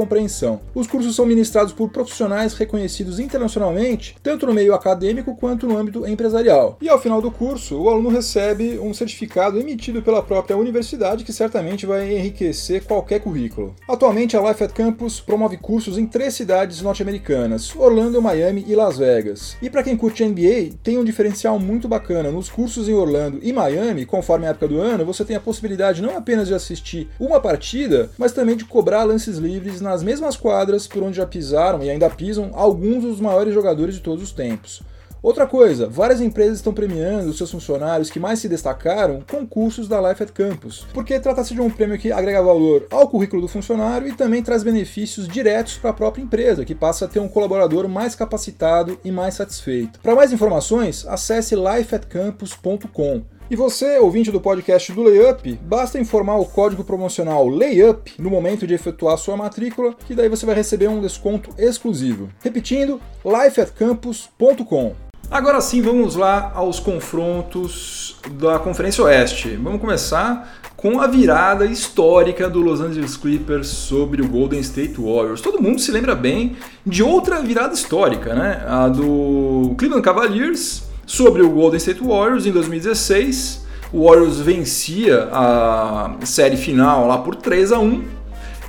Os 0.75 0.87
cursos 0.87 1.15
são 1.15 1.27
ministrados 1.27 1.73
por 1.73 1.91
profissionais 1.91 2.55
reconhecidos 2.55 3.19
internacionalmente, 3.19 4.17
tanto 4.23 4.47
no 4.47 4.55
meio 4.55 4.75
acadêmico 4.75 5.37
quanto 5.37 5.67
no 5.67 5.77
âmbito 5.77 6.07
empresarial. 6.07 6.77
E 6.81 6.89
ao 6.89 7.01
final 7.01 7.21
do 7.21 7.31
curso, 7.31 7.81
o 7.81 7.89
aluno 7.89 8.09
recebe 8.09 8.79
um 8.79 8.95
certificado 8.95 9.59
emitido 9.59 10.03
pela 10.03 10.23
própria 10.23 10.57
universidade 10.57 11.25
que 11.25 11.33
certamente 11.33 11.87
vai 11.87 12.17
enriquecer 12.17 12.85
qualquer 12.85 13.21
currículo. 13.21 13.75
Atualmente, 13.89 14.37
a 14.37 14.49
Life 14.49 14.63
at 14.63 14.73
Campus 14.73 15.21
promove 15.21 15.57
cursos 15.57 15.99
em 15.99 16.07
três 16.07 16.35
cidades 16.35 16.81
norte-americanas: 16.83 17.75
Orlando, 17.77 18.23
Miami 18.23 18.65
e 18.67 18.75
Las 18.75 18.99
Vegas. 18.99 19.57
E 19.61 19.69
para 19.69 19.83
quem 19.83 19.97
curte 19.97 20.25
NBA, 20.25 20.77
tem 20.83 20.99
um 20.99 21.05
diferencial 21.05 21.59
muito 21.59 21.89
bacana. 21.89 22.31
Nos 22.31 22.49
cursos 22.49 22.89
em 22.89 22.95
Orlando 22.95 23.39
e 23.43 23.53
Miami, 23.53 24.07
conforme 24.07 24.47
a 24.47 24.51
época 24.51 24.69
do 24.69 24.81
ano, 24.81 25.05
você 25.05 25.25
tem 25.25 25.37
a 25.37 25.41
possibilidade 25.41 26.03
não 26.03 26.17
apenas 26.17 26.49
de 26.49 26.55
assistir 26.55 27.09
uma 27.19 27.41
partida, 27.41 28.11
mas 28.19 28.33
também 28.33 28.57
de 28.57 28.65
cobrar 28.65 29.05
lances 29.05 29.39
livres 29.39 29.81
nas 29.81 30.03
mesmas 30.13 30.37
quadras 30.37 30.87
por 30.87 31.03
onde 31.03 31.17
já 31.17 31.27
pisaram 31.27 31.83
e 31.83 31.89
ainda 31.89 32.11
pisam 32.11 32.51
alguns 32.53 33.03
dos 33.03 33.19
maiores 33.19 33.55
jogadores 33.55 33.95
de 33.95 34.03
todos 34.03 34.23
os 34.23 34.31
tempos. 34.31 34.83
Outra 35.23 35.47
coisa, 35.47 35.89
várias 35.89 36.21
empresas 36.21 36.59
estão 36.59 36.75
premiando 36.75 37.31
os 37.31 37.39
seus 37.39 37.51
funcionários 37.51 38.11
que 38.11 38.21
mais 38.21 38.39
se 38.39 38.47
destacaram 38.47 39.23
com 39.31 39.47
cursos 39.47 39.89
da 39.89 40.07
Life 40.07 40.23
at 40.23 40.31
Campus, 40.33 40.87
porque 40.93 41.19
trata-se 41.19 41.55
de 41.55 41.63
um 41.63 41.71
prêmio 41.71 41.97
que 41.97 42.13
agrega 42.13 42.43
valor 42.43 42.87
ao 42.91 43.09
currículo 43.09 43.41
do 43.41 43.49
funcionário 43.49 44.07
e 44.07 44.13
também 44.13 44.43
traz 44.43 44.63
benefícios 44.63 45.27
diretos 45.27 45.79
para 45.79 45.91
a 45.91 45.95
própria 45.95 46.23
empresa, 46.23 46.65
que 46.65 46.75
passa 46.75 47.07
a 47.07 47.09
ter 47.09 47.21
um 47.21 47.29
colaborador 47.29 47.89
mais 47.89 48.15
capacitado 48.15 48.99
e 49.03 49.11
mais 49.11 49.35
satisfeito. 49.35 49.99
Para 50.01 50.15
mais 50.15 50.31
informações, 50.31 51.07
acesse 51.07 51.55
lifeatcampus.com. 51.55 53.23
E 53.51 53.57
você, 53.57 53.99
ouvinte 53.99 54.31
do 54.31 54.41
podcast 54.41 54.93
do 54.93 55.03
Layup, 55.03 55.59
basta 55.63 55.99
informar 55.99 56.37
o 56.37 56.47
código 56.47 56.85
promocional 56.85 57.47
LAYUP 57.49 58.15
no 58.19 58.31
momento 58.31 58.67
de 58.67 58.75
efetuar 58.75 59.19
sua 59.19 59.37
matrícula, 59.37 59.95
que 60.07 60.15
daí 60.15 60.29
você 60.29 60.47
vai 60.47 60.55
receber 60.55 60.89
um 60.89 61.01
desconto 61.01 61.51
exclusivo. 61.59 62.31
Repetindo, 62.43 63.01
lifeatcampus.com. 63.25 64.95
Agora 65.31 65.61
sim, 65.61 65.81
vamos 65.81 66.15
lá 66.15 66.53
aos 66.55 66.79
confrontos 66.79 68.17
da 68.33 68.59
Conferência 68.59 69.05
Oeste. 69.05 69.57
Vamos 69.57 69.81
começar 69.81 70.61
com 70.77 71.01
a 71.01 71.07
virada 71.07 71.65
histórica 71.65 72.51
do 72.51 72.61
Los 72.61 72.81
Angeles 72.81 73.17
Clippers 73.17 73.69
sobre 73.69 74.21
o 74.21 74.29
Golden 74.29 74.61
State 74.61 75.01
Warriors. 75.01 75.41
Todo 75.41 75.63
mundo 75.63 75.81
se 75.81 75.91
lembra 75.91 76.15
bem 76.15 76.57
de 76.85 77.03
outra 77.03 77.41
virada 77.41 77.73
histórica, 77.73 78.35
né? 78.35 78.63
A 78.67 78.89
do 78.89 79.75
Cleveland 79.79 80.05
Cavaliers 80.05 80.92
sobre 81.13 81.43
o 81.43 81.51
Golden 81.51 81.77
State 81.77 82.03
Warriors 82.03 82.47
em 82.47 82.53
2016. 82.53 83.67
O 83.93 84.07
Warriors 84.07 84.41
vencia 84.41 85.29
a 85.31 86.17
série 86.25 86.57
final 86.57 87.07
lá 87.07 87.19
por 87.19 87.37
3 87.37 87.71
a 87.71 87.79
1 87.79 88.03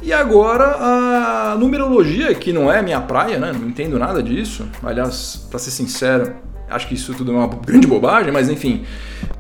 e 0.02 0.12
agora 0.12 0.76
a 0.78 1.56
numerologia, 1.58 2.36
que 2.36 2.52
não 2.52 2.70
é 2.70 2.82
minha 2.82 3.00
praia, 3.00 3.40
né? 3.40 3.54
Não 3.58 3.70
entendo 3.70 3.98
nada 3.98 4.22
disso. 4.22 4.68
Aliás, 4.84 5.48
para 5.50 5.58
ser 5.58 5.72
sincero, 5.72 6.34
acho 6.70 6.86
que 6.90 6.96
isso 6.96 7.14
tudo 7.14 7.32
é 7.32 7.36
uma 7.36 7.48
grande 7.48 7.88
bobagem, 7.88 8.34
mas 8.34 8.50
enfim, 8.50 8.84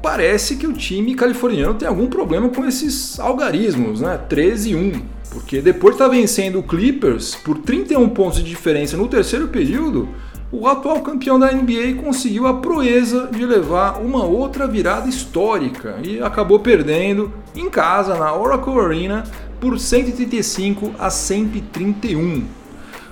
parece 0.01 0.55
que 0.55 0.65
o 0.65 0.71
time 0.71 1.13
californiano 1.13 1.73
tem 1.73 1.85
algum 1.85 2.07
problema 2.07 2.47
com 2.47 2.65
esses 2.65 3.19
algarismos, 3.19 3.99
né? 3.99 4.17
13 4.29 4.69
e 4.69 4.75
1. 4.75 4.91
Porque 5.29 5.61
depois 5.61 5.95
de 5.95 5.99
tá 5.99 6.07
vencendo 6.07 6.59
o 6.59 6.63
Clippers 6.63 7.35
por 7.35 7.57
31 7.57 8.07
pontos 8.09 8.37
de 8.37 8.49
diferença 8.49 8.95
no 8.95 9.09
terceiro 9.09 9.49
período, 9.49 10.07
o 10.53 10.67
atual 10.67 11.01
campeão 11.01 11.39
da 11.39 11.51
NBA 11.51 11.95
conseguiu 12.03 12.45
a 12.45 12.53
proeza 12.53 13.27
de 13.31 13.43
levar 13.43 13.99
uma 13.99 14.23
outra 14.23 14.67
virada 14.67 15.09
histórica 15.09 15.97
e 16.03 16.21
acabou 16.21 16.59
perdendo 16.59 17.33
em 17.55 17.67
casa 17.71 18.15
na 18.15 18.31
Oracle 18.35 18.79
Arena 18.79 19.23
por 19.59 19.79
135 19.79 20.91
a 20.99 21.09
131. 21.09 22.45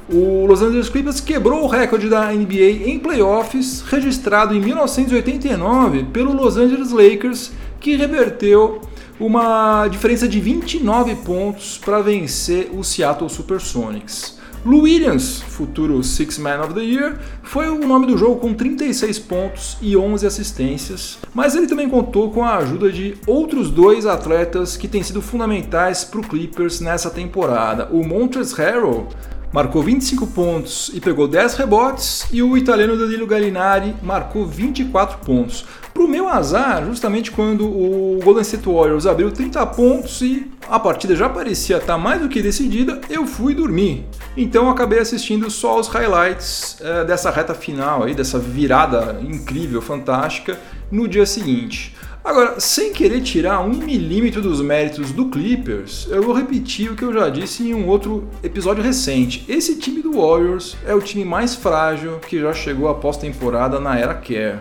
O 0.07 0.45
Los 0.45 0.61
Angeles 0.61 0.87
Clippers 0.87 1.19
quebrou 1.19 1.63
o 1.63 1.67
recorde 1.67 2.07
da 2.07 2.31
NBA 2.31 2.87
em 2.87 2.99
playoffs 2.99 3.81
registrado 3.81 4.53
em 4.53 4.61
1989 4.61 6.03
pelo 6.13 6.33
Los 6.33 6.57
Angeles 6.57 6.91
Lakers, 6.91 7.51
que 7.79 7.95
reverteu 7.95 8.81
uma 9.19 9.87
diferença 9.87 10.27
de 10.27 10.39
29 10.39 11.15
pontos 11.15 11.79
para 11.83 12.01
vencer 12.01 12.69
o 12.71 12.83
Seattle 12.83 13.29
Supersonics. 13.29 14.40
Lou 14.63 14.81
Williams, 14.81 15.41
futuro 15.41 16.03
Six 16.03 16.37
Man 16.37 16.61
of 16.61 16.75
the 16.75 16.81
Year, 16.81 17.17
foi 17.41 17.67
o 17.67 17.79
nome 17.79 18.05
do 18.05 18.15
jogo 18.15 18.39
com 18.39 18.53
36 18.53 19.17
pontos 19.17 19.75
e 19.81 19.97
11 19.97 20.27
assistências, 20.27 21.17
mas 21.33 21.55
ele 21.55 21.65
também 21.65 21.89
contou 21.89 22.29
com 22.29 22.43
a 22.43 22.57
ajuda 22.57 22.91
de 22.91 23.15
outros 23.25 23.71
dois 23.71 24.05
atletas 24.05 24.77
que 24.77 24.87
têm 24.87 25.01
sido 25.01 25.19
fundamentais 25.19 26.03
para 26.03 26.19
o 26.19 26.23
Clippers 26.23 26.79
nessa 26.79 27.09
temporada. 27.09 27.89
O 27.91 28.05
Montrezl 28.05 28.55
Harrell 28.55 29.07
marcou 29.51 29.83
25 29.83 30.27
pontos 30.27 30.91
e 30.93 31.01
pegou 31.01 31.27
10 31.27 31.55
rebotes, 31.55 32.25
e 32.31 32.41
o 32.41 32.57
italiano 32.57 32.97
Danilo 32.97 33.27
Gallinari 33.27 33.95
marcou 34.01 34.45
24 34.45 35.19
pontos. 35.19 35.65
Para 35.93 36.03
o 36.03 36.07
meu 36.07 36.29
azar, 36.29 36.85
justamente 36.85 37.31
quando 37.31 37.65
o 37.65 38.19
Golden 38.23 38.41
State 38.43 38.65
Warriors 38.65 39.05
abriu 39.05 39.29
30 39.29 39.65
pontos 39.67 40.21
e 40.21 40.49
a 40.69 40.79
partida 40.79 41.15
já 41.15 41.27
parecia 41.27 41.77
estar 41.77 41.97
mais 41.97 42.21
do 42.21 42.29
que 42.29 42.41
decidida, 42.41 43.01
eu 43.09 43.27
fui 43.27 43.53
dormir. 43.53 44.05
Então 44.37 44.69
acabei 44.69 44.99
assistindo 44.99 45.49
só 45.49 45.77
os 45.77 45.89
highlights 45.89 46.77
é, 46.79 47.03
dessa 47.03 47.29
reta 47.29 47.53
final 47.53 48.03
aí, 48.03 48.15
dessa 48.15 48.39
virada 48.39 49.19
incrível, 49.21 49.81
fantástica, 49.81 50.57
no 50.89 51.07
dia 51.07 51.25
seguinte. 51.25 51.93
Agora, 52.23 52.59
sem 52.59 52.93
querer 52.93 53.21
tirar 53.21 53.61
um 53.61 53.69
milímetro 53.69 54.41
dos 54.41 54.61
méritos 54.61 55.11
do 55.11 55.29
Clippers, 55.29 56.07
eu 56.09 56.21
vou 56.21 56.35
repetir 56.35 56.91
o 56.91 56.95
que 56.95 57.03
eu 57.03 57.11
já 57.11 57.29
disse 57.29 57.67
em 57.67 57.73
um 57.73 57.87
outro 57.87 58.27
episódio 58.43 58.83
recente. 58.83 59.43
Esse 59.49 59.75
time 59.77 60.03
do 60.03 60.13
Warriors 60.13 60.77
é 60.85 60.93
o 60.93 61.01
time 61.01 61.25
mais 61.25 61.55
frágil 61.55 62.19
que 62.19 62.39
já 62.39 62.53
chegou 62.53 62.87
à 62.87 62.93
pós-temporada 62.93 63.79
na 63.79 63.97
era 63.97 64.13
Care 64.13 64.59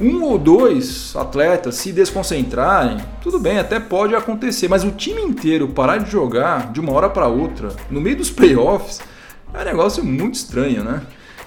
um 0.00 0.22
ou 0.22 0.38
dois 0.38 1.14
atletas 1.16 1.74
se 1.74 1.92
desconcentrarem, 1.92 2.98
tudo 3.20 3.38
bem, 3.38 3.58
até 3.58 3.80
pode 3.80 4.14
acontecer, 4.14 4.68
mas 4.68 4.84
o 4.84 4.92
time 4.92 5.20
inteiro 5.20 5.68
parar 5.68 5.98
de 5.98 6.10
jogar 6.10 6.70
de 6.72 6.78
uma 6.78 6.92
hora 6.92 7.10
para 7.10 7.26
outra, 7.26 7.70
no 7.90 8.00
meio 8.00 8.16
dos 8.16 8.30
playoffs, 8.30 9.00
é 9.52 9.60
um 9.60 9.64
negócio 9.64 10.04
muito 10.04 10.34
estranho, 10.34 10.84
né? 10.84 11.02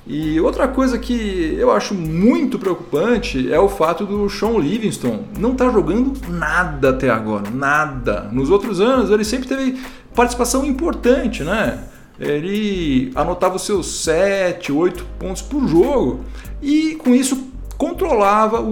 E 0.05 0.39
outra 0.41 0.67
coisa 0.67 0.97
que 0.97 1.55
eu 1.59 1.71
acho 1.71 1.93
muito 1.93 2.57
preocupante 2.57 3.51
é 3.51 3.59
o 3.59 3.69
fato 3.69 4.05
do 4.05 4.27
Sean 4.29 4.57
Livingston 4.57 5.25
não 5.37 5.51
estar 5.51 5.67
tá 5.67 5.71
jogando 5.71 6.13
nada 6.27 6.89
até 6.89 7.09
agora, 7.09 7.49
nada. 7.51 8.29
Nos 8.31 8.49
outros 8.49 8.81
anos 8.81 9.11
ele 9.11 9.23
sempre 9.23 9.47
teve 9.47 9.79
participação 10.15 10.65
importante, 10.65 11.43
né? 11.43 11.83
Ele 12.19 13.11
anotava 13.15 13.55
os 13.55 13.63
seus 13.63 14.03
7, 14.03 14.71
8 14.71 15.05
pontos 15.19 15.41
por 15.41 15.67
jogo 15.67 16.21
e 16.61 16.95
com 16.95 17.13
isso 17.13 17.51
controlava 17.77 18.63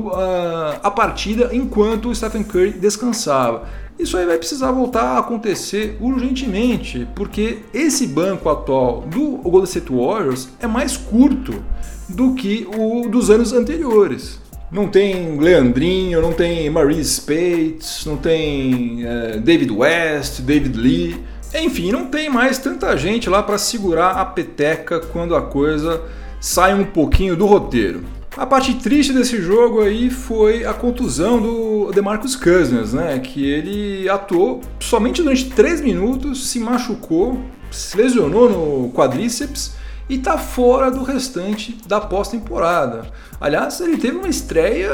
a 0.83 0.91
partida 0.91 1.49
enquanto 1.51 2.09
o 2.09 2.15
Stephen 2.15 2.43
Curry 2.43 2.73
descansava. 2.73 3.67
Isso 3.99 4.15
aí 4.15 4.25
vai 4.25 4.37
precisar 4.37 4.71
voltar 4.71 5.01
a 5.01 5.19
acontecer 5.19 5.97
urgentemente, 5.99 7.05
porque 7.13 7.59
esse 7.73 8.07
banco 8.07 8.49
atual 8.49 9.01
do 9.01 9.37
Golden 9.39 9.65
State 9.65 9.91
Warriors 9.91 10.47
é 10.57 10.65
mais 10.65 10.95
curto 10.95 11.61
do 12.07 12.33
que 12.33 12.65
o 12.77 13.09
dos 13.09 13.29
anos 13.29 13.51
anteriores. 13.51 14.39
Não 14.71 14.87
tem 14.87 15.37
Leandrinho, 15.37 16.21
não 16.21 16.31
tem 16.31 16.69
Maurice 16.69 17.15
Spates, 17.15 18.05
não 18.05 18.15
tem 18.15 19.05
é, 19.05 19.37
David 19.37 19.71
West, 19.71 20.41
David 20.41 20.77
Lee. 20.77 21.17
Enfim, 21.53 21.91
não 21.91 22.05
tem 22.05 22.29
mais 22.29 22.57
tanta 22.57 22.95
gente 22.95 23.29
lá 23.29 23.43
para 23.43 23.57
segurar 23.57 24.11
a 24.11 24.23
peteca 24.23 24.99
quando 24.99 25.35
a 25.35 25.41
coisa 25.41 26.01
sai 26.39 26.73
um 26.73 26.85
pouquinho 26.85 27.35
do 27.35 27.45
roteiro. 27.45 28.03
A 28.39 28.45
parte 28.45 28.75
triste 28.75 29.11
desse 29.11 29.41
jogo 29.41 29.81
aí 29.81 30.09
foi 30.09 30.65
a 30.65 30.73
contusão 30.73 31.41
do 31.41 31.91
DeMarcus 31.91 32.37
Cousins, 32.37 32.93
né? 32.93 33.19
Que 33.19 33.45
ele 33.45 34.07
atuou 34.07 34.61
somente 34.79 35.21
durante 35.21 35.49
3 35.49 35.81
minutos, 35.81 36.47
se 36.47 36.57
machucou, 36.57 37.37
se 37.69 37.97
lesionou 37.97 38.49
no 38.49 38.93
quadríceps 38.93 39.75
e 40.09 40.15
está 40.15 40.37
fora 40.37 40.89
do 40.89 41.03
restante 41.03 41.77
da 41.87 42.01
pós-temporada. 42.01 43.03
Aliás, 43.39 43.79
ele 43.79 43.97
teve 43.97 44.17
uma 44.17 44.27
estreia 44.27 44.89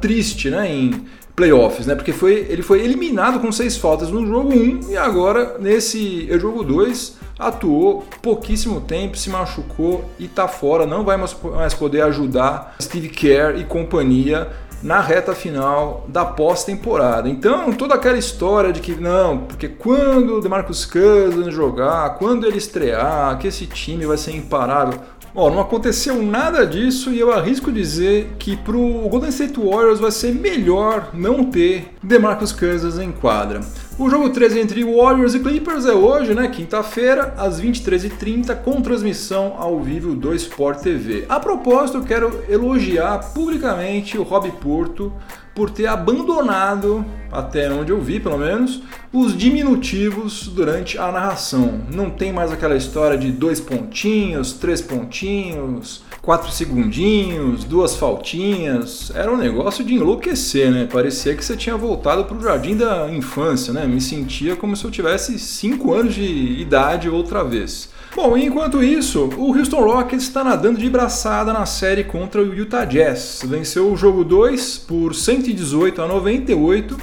triste, 0.00 0.50
né? 0.50 0.70
Em 0.70 1.06
playoffs, 1.34 1.86
né? 1.86 1.94
Porque 1.94 2.12
foi, 2.12 2.46
ele 2.50 2.62
foi 2.62 2.84
eliminado 2.84 3.40
com 3.40 3.50
seis 3.50 3.76
faltas 3.76 4.10
no 4.10 4.26
jogo 4.26 4.52
1 4.52 4.90
e 4.90 4.96
agora 4.96 5.56
nesse 5.58 6.28
jogo 6.38 6.64
2 6.64 7.16
atuou 7.38 8.04
pouquíssimo 8.20 8.80
tempo, 8.80 9.16
se 9.16 9.30
machucou 9.30 10.04
e 10.18 10.24
está 10.24 10.48
fora, 10.48 10.84
não 10.84 11.04
vai 11.04 11.16
mais 11.16 11.74
poder 11.74 12.02
ajudar 12.02 12.74
Steve 12.82 13.08
Kerr 13.08 13.56
e 13.60 13.64
companhia 13.64 14.48
na 14.82 15.00
reta 15.00 15.34
final 15.34 16.04
da 16.08 16.24
pós-temporada. 16.24 17.28
Então, 17.28 17.72
toda 17.72 17.94
aquela 17.94 18.18
história 18.18 18.72
de 18.72 18.80
que 18.80 18.94
não, 18.94 19.38
porque 19.38 19.68
quando 19.68 20.36
o 20.36 20.40
DeMarcus 20.40 20.84
Cousins 20.84 21.52
jogar, 21.52 22.14
quando 22.18 22.46
ele 22.46 22.58
estrear, 22.58 23.38
que 23.38 23.48
esse 23.48 23.66
time 23.66 24.06
vai 24.06 24.16
ser 24.16 24.34
imparável. 24.36 24.98
Bom, 25.34 25.50
não 25.50 25.60
aconteceu 25.60 26.22
nada 26.22 26.66
disso 26.66 27.10
e 27.10 27.20
eu 27.20 27.32
arrisco 27.32 27.70
dizer 27.70 28.34
que 28.38 28.56
para 28.56 28.76
o 28.76 29.08
Golden 29.08 29.28
State 29.28 29.60
Warriors 29.60 30.00
vai 30.00 30.10
ser 30.10 30.34
melhor 30.34 31.10
não 31.12 31.44
ter 31.44 31.94
DeMarcus 32.02 32.52
Cousins 32.52 32.98
em 32.98 33.12
quadra. 33.12 33.60
O 33.98 34.08
jogo 34.08 34.30
13 34.30 34.60
entre 34.60 34.84
Warriors 34.84 35.34
e 35.34 35.40
Clippers 35.40 35.84
é 35.84 35.92
hoje, 35.92 36.32
né, 36.32 36.46
quinta-feira, 36.46 37.34
às 37.36 37.60
23h30, 37.60 38.54
com 38.62 38.80
transmissão 38.80 39.56
ao 39.58 39.80
vivo 39.80 40.14
do 40.14 40.32
Sport 40.36 40.82
TV. 40.82 41.24
A 41.28 41.40
propósito, 41.40 41.98
eu 41.98 42.04
quero 42.04 42.44
elogiar 42.48 43.18
publicamente 43.34 44.16
o 44.16 44.22
Rob 44.22 44.48
Porto 44.52 45.12
por 45.52 45.70
ter 45.70 45.88
abandonado, 45.88 47.04
até 47.32 47.68
onde 47.68 47.90
eu 47.90 48.00
vi 48.00 48.20
pelo 48.20 48.38
menos, 48.38 48.80
os 49.12 49.36
diminutivos 49.36 50.46
durante 50.46 50.96
a 50.96 51.10
narração. 51.10 51.80
Não 51.92 52.08
tem 52.08 52.32
mais 52.32 52.52
aquela 52.52 52.76
história 52.76 53.18
de 53.18 53.32
dois 53.32 53.60
pontinhos, 53.60 54.52
três 54.52 54.80
pontinhos, 54.80 56.04
quatro 56.22 56.52
segundinhos, 56.52 57.64
duas 57.64 57.96
faltinhas. 57.96 59.10
Era 59.12 59.32
um 59.32 59.36
negócio 59.36 59.84
de 59.84 59.94
enlouquecer, 59.94 60.70
né? 60.70 60.86
Parecia 60.90 61.34
que 61.34 61.44
você 61.44 61.56
tinha 61.56 61.76
voltado 61.76 62.24
para 62.24 62.36
o 62.36 62.40
jardim 62.40 62.76
da 62.76 63.10
infância, 63.10 63.72
né? 63.72 63.84
Me 63.88 64.00
sentia 64.00 64.54
como 64.54 64.76
se 64.76 64.84
eu 64.84 64.90
tivesse 64.90 65.38
cinco 65.38 65.94
anos 65.94 66.14
de 66.14 66.22
idade 66.60 67.08
outra 67.08 67.42
vez. 67.42 67.88
Bom, 68.14 68.36
enquanto 68.36 68.82
isso, 68.82 69.30
o 69.36 69.56
Houston 69.56 69.80
Rockets 69.80 70.24
está 70.24 70.42
nadando 70.42 70.78
de 70.78 70.88
braçada 70.90 71.52
na 71.52 71.64
série 71.66 72.04
contra 72.04 72.42
o 72.42 72.54
Utah 72.54 72.84
Jazz. 72.84 73.42
Venceu 73.44 73.92
o 73.92 73.96
jogo 73.96 74.24
2 74.24 74.78
por 74.78 75.14
118 75.14 76.02
a 76.02 76.08
98 76.08 76.96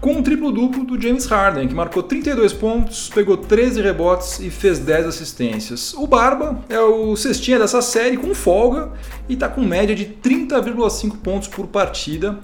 com 0.00 0.12
um 0.12 0.22
triplo-duplo 0.22 0.82
do 0.84 1.00
James 1.00 1.26
Harden, 1.26 1.68
que 1.68 1.74
marcou 1.74 2.02
32 2.02 2.54
pontos, 2.54 3.10
pegou 3.14 3.36
13 3.36 3.82
rebotes 3.82 4.40
e 4.40 4.48
fez 4.48 4.78
10 4.78 5.06
assistências. 5.06 5.92
O 5.92 6.06
Barba 6.06 6.64
é 6.70 6.80
o 6.80 7.14
cestinha 7.16 7.58
dessa 7.58 7.82
série 7.82 8.16
com 8.16 8.34
folga 8.34 8.92
e 9.28 9.34
está 9.34 9.48
com 9.48 9.60
média 9.60 9.94
de 9.94 10.06
30,5 10.06 11.18
pontos 11.18 11.48
por 11.48 11.66
partida. 11.66 12.38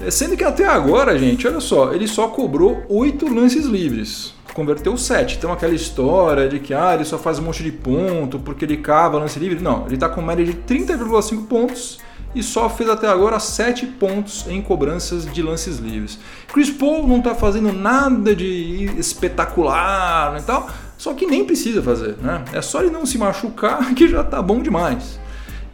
É, 0.00 0.10
sendo 0.10 0.36
que 0.36 0.44
até 0.44 0.66
agora, 0.66 1.18
gente, 1.18 1.46
olha 1.46 1.60
só, 1.60 1.92
ele 1.92 2.06
só 2.06 2.28
cobrou 2.28 2.84
8 2.88 3.32
lances 3.32 3.64
livres. 3.64 4.34
Converteu 4.52 4.96
7. 4.96 5.36
Então 5.36 5.52
aquela 5.52 5.74
história 5.74 6.48
de 6.48 6.58
que 6.58 6.72
ah, 6.72 6.94
ele 6.94 7.04
só 7.04 7.18
faz 7.18 7.38
um 7.38 7.42
monte 7.42 7.62
de 7.62 7.72
ponto 7.72 8.38
porque 8.38 8.64
ele 8.64 8.78
cava 8.78 9.18
lance 9.18 9.38
livre. 9.38 9.62
Não, 9.62 9.84
ele 9.86 9.94
está 9.94 10.08
com 10.08 10.22
média 10.22 10.44
de 10.44 10.54
30,5 10.54 11.46
pontos 11.46 11.98
e 12.34 12.42
só 12.42 12.68
fez 12.68 12.88
até 12.88 13.08
agora 13.08 13.38
7 13.38 13.86
pontos 13.86 14.46
em 14.46 14.60
cobranças 14.60 15.30
de 15.30 15.42
lances 15.42 15.78
livres. 15.78 16.18
Chris 16.52 16.70
Paul 16.70 17.06
não 17.06 17.18
está 17.18 17.34
fazendo 17.34 17.72
nada 17.72 18.36
de 18.36 18.90
espetacular 18.98 20.38
e 20.38 20.42
tal, 20.42 20.68
só 20.98 21.14
que 21.14 21.26
nem 21.26 21.44
precisa 21.44 21.82
fazer, 21.82 22.16
né? 22.20 22.44
É 22.52 22.60
só 22.60 22.80
ele 22.80 22.90
não 22.90 23.06
se 23.06 23.16
machucar 23.16 23.92
que 23.96 24.06
já 24.08 24.22
tá 24.22 24.42
bom 24.42 24.60
demais. 24.60 25.18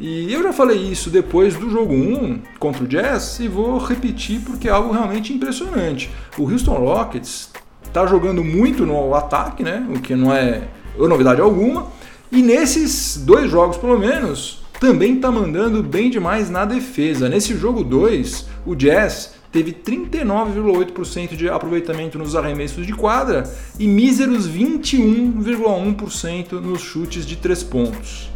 E 0.01 0.33
eu 0.33 0.43
já 0.43 0.53
falei 0.53 0.79
isso 0.79 1.11
depois 1.11 1.55
do 1.55 1.71
jogo 1.71 1.95
1 1.95 2.41
contra 2.59 2.83
o 2.83 2.89
Jazz 2.89 3.39
e 3.41 3.49
vou 3.49 3.79
repetir 3.79 4.41
porque 4.41 4.69
é 4.69 4.73
algo 4.73 4.93
realmente 4.93 5.33
impressionante. 5.33 6.11
O 6.37 6.51
Houston 6.51 6.75
Rockets 6.75 7.51
está 7.85 8.07
jogando 8.07 8.43
muito 8.43 8.87
no 8.87 9.15
ataque, 9.15 9.63
né? 9.63 9.87
O 9.95 10.01
que 10.01 10.17
não 10.17 10.33
é 10.33 10.63
novidade 10.99 11.41
alguma. 11.41 11.87
E 12.31 12.43
nesses 12.43 13.19
dois 13.19 13.51
jogos, 13.51 13.77
pelo 13.77 13.99
menos, 13.99 14.63
também 14.81 15.15
está 15.15 15.31
mandando 15.31 15.83
bem 15.83 16.11
demais 16.11 16.51
na 16.51 16.65
defesa. 16.65 17.29
Nesse 17.29 17.57
jogo 17.57 17.85
2, 17.85 18.47
o 18.67 18.75
Jazz 18.75 19.35
teve 19.53 19.73
39,8% 19.73 21.37
de 21.37 21.49
aproveitamento 21.49 22.19
nos 22.19 22.35
arremessos 22.35 22.85
de 22.87 22.95
quadra 22.95 23.45
e 23.79 23.87
míseros 23.87 24.49
21,1% 24.49 26.53
nos 26.53 26.81
chutes 26.81 27.27
de 27.27 27.37
três 27.37 27.63
pontos. 27.63 28.33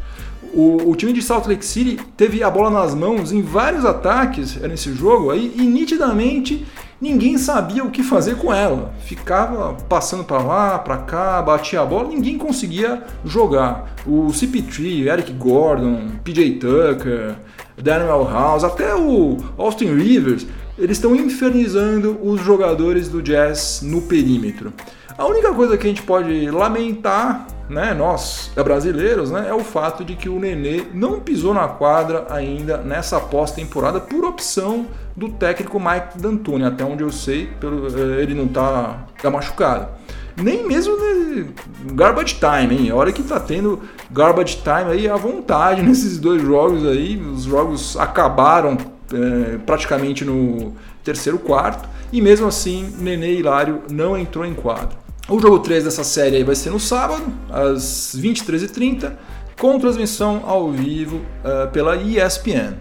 O, 0.57 0.91
o, 0.91 0.97
time 0.97 1.13
de 1.13 1.21
Salt 1.21 1.47
Lake 1.47 1.67
City 1.67 1.99
teve 2.17 2.43
a 2.43 2.49
bola 2.51 2.71
nas 2.71 2.95
mãos 2.95 3.31
em 3.31 3.43
vários 3.43 3.85
ataques 3.85 4.57
nesse 4.57 4.91
jogo 4.95 5.31
aí, 5.31 5.53
e 5.55 5.61
nitidamente 5.61 6.67
ninguém 6.99 7.37
sabia 7.37 7.85
o 7.85 7.91
que 7.91 8.03
fazer 8.03 8.37
com 8.37 8.51
ela. 8.51 8.95
Ficava 9.01 9.75
passando 9.87 10.25
para 10.25 10.39
lá, 10.39 10.79
para 10.79 10.97
cá, 10.97 11.43
batia 11.43 11.83
a 11.83 11.85
bola, 11.85 12.09
ninguém 12.09 12.39
conseguia 12.39 13.03
jogar. 13.23 13.97
O 14.07 14.29
CP3, 14.29 15.07
Eric 15.07 15.31
Gordon, 15.35 16.13
PJ 16.25 16.53
Tucker, 16.53 17.37
Daniel 17.77 18.25
House, 18.25 18.65
até 18.65 18.95
o 18.95 19.37
Austin 19.59 19.95
Rivers, 19.95 20.47
eles 20.79 20.97
estão 20.97 21.15
infernizando 21.15 22.19
os 22.23 22.41
jogadores 22.41 23.11
do 23.11 23.21
Jazz 23.21 23.83
no 23.83 24.01
perímetro. 24.01 24.73
A 25.19 25.27
única 25.27 25.53
coisa 25.53 25.77
que 25.77 25.87
a 25.87 25.91
gente 25.91 26.03
pode 26.03 26.51
lamentar, 26.51 27.47
né, 27.69 27.95
nós 27.95 28.51
brasileiros, 28.55 29.31
né, 29.31 29.47
é 29.49 29.55
o 29.55 29.61
fato 29.61 30.05
de 30.05 30.15
que 30.15 30.29
o 30.29 30.39
Nenê 30.39 30.85
não 30.93 31.21
pisou 31.21 31.53
na 31.53 31.67
quadra 31.69 32.27
ainda 32.31 32.79
nessa 32.79 33.21
pós-temporada 33.21 34.01
por 34.01 34.25
opção 34.25 34.87
do 35.17 35.31
técnico 35.31 35.81
Mike 35.81 36.19
D'Antoni, 36.19 36.65
até 36.65 36.85
onde 36.85 37.03
eu 37.03 37.11
sei, 37.11 37.47
pelo, 37.59 37.87
eh, 37.87 38.23
ele 38.23 38.35
não 38.35 38.45
está 38.45 39.07
tá 39.21 39.31
machucado. 39.31 39.89
Nem 40.37 40.67
mesmo 40.67 40.95
no 40.97 41.95
garbage 41.95 42.39
time, 42.39 42.77
hein? 42.77 42.91
A 42.91 42.95
hora 42.95 43.11
que 43.11 43.23
tá 43.23 43.41
tendo 43.41 43.81
garbage 44.11 44.57
time 44.57 44.93
aí 44.93 45.09
à 45.09 45.17
vontade 45.17 45.81
nesses 45.83 46.19
dois 46.19 46.43
jogos 46.43 46.87
aí, 46.87 47.17
os 47.17 47.45
jogos 47.45 47.97
acabaram 47.97 48.77
é, 49.13 49.59
praticamente 49.65 50.25
no 50.25 50.75
terceiro 51.03 51.39
quarto, 51.39 51.89
e 52.13 52.21
mesmo 52.21 52.47
assim 52.47 52.93
Nenê 52.99 53.35
Hilário 53.35 53.83
não 53.91 54.17
entrou 54.17 54.45
em 54.45 54.55
quadro. 54.55 54.97
O 55.29 55.41
jogo 55.41 55.59
3 55.59 55.83
dessa 55.83 56.05
série 56.05 56.45
vai 56.45 56.55
ser 56.55 56.71
no 56.71 56.79
sábado, 56.79 57.25
às 57.51 58.17
23h30, 58.17 59.13
com 59.59 59.77
transmissão 59.77 60.43
ao 60.47 60.71
vivo 60.71 61.17
uh, 61.17 61.69
pela 61.73 61.97
ESPN. 61.97 62.75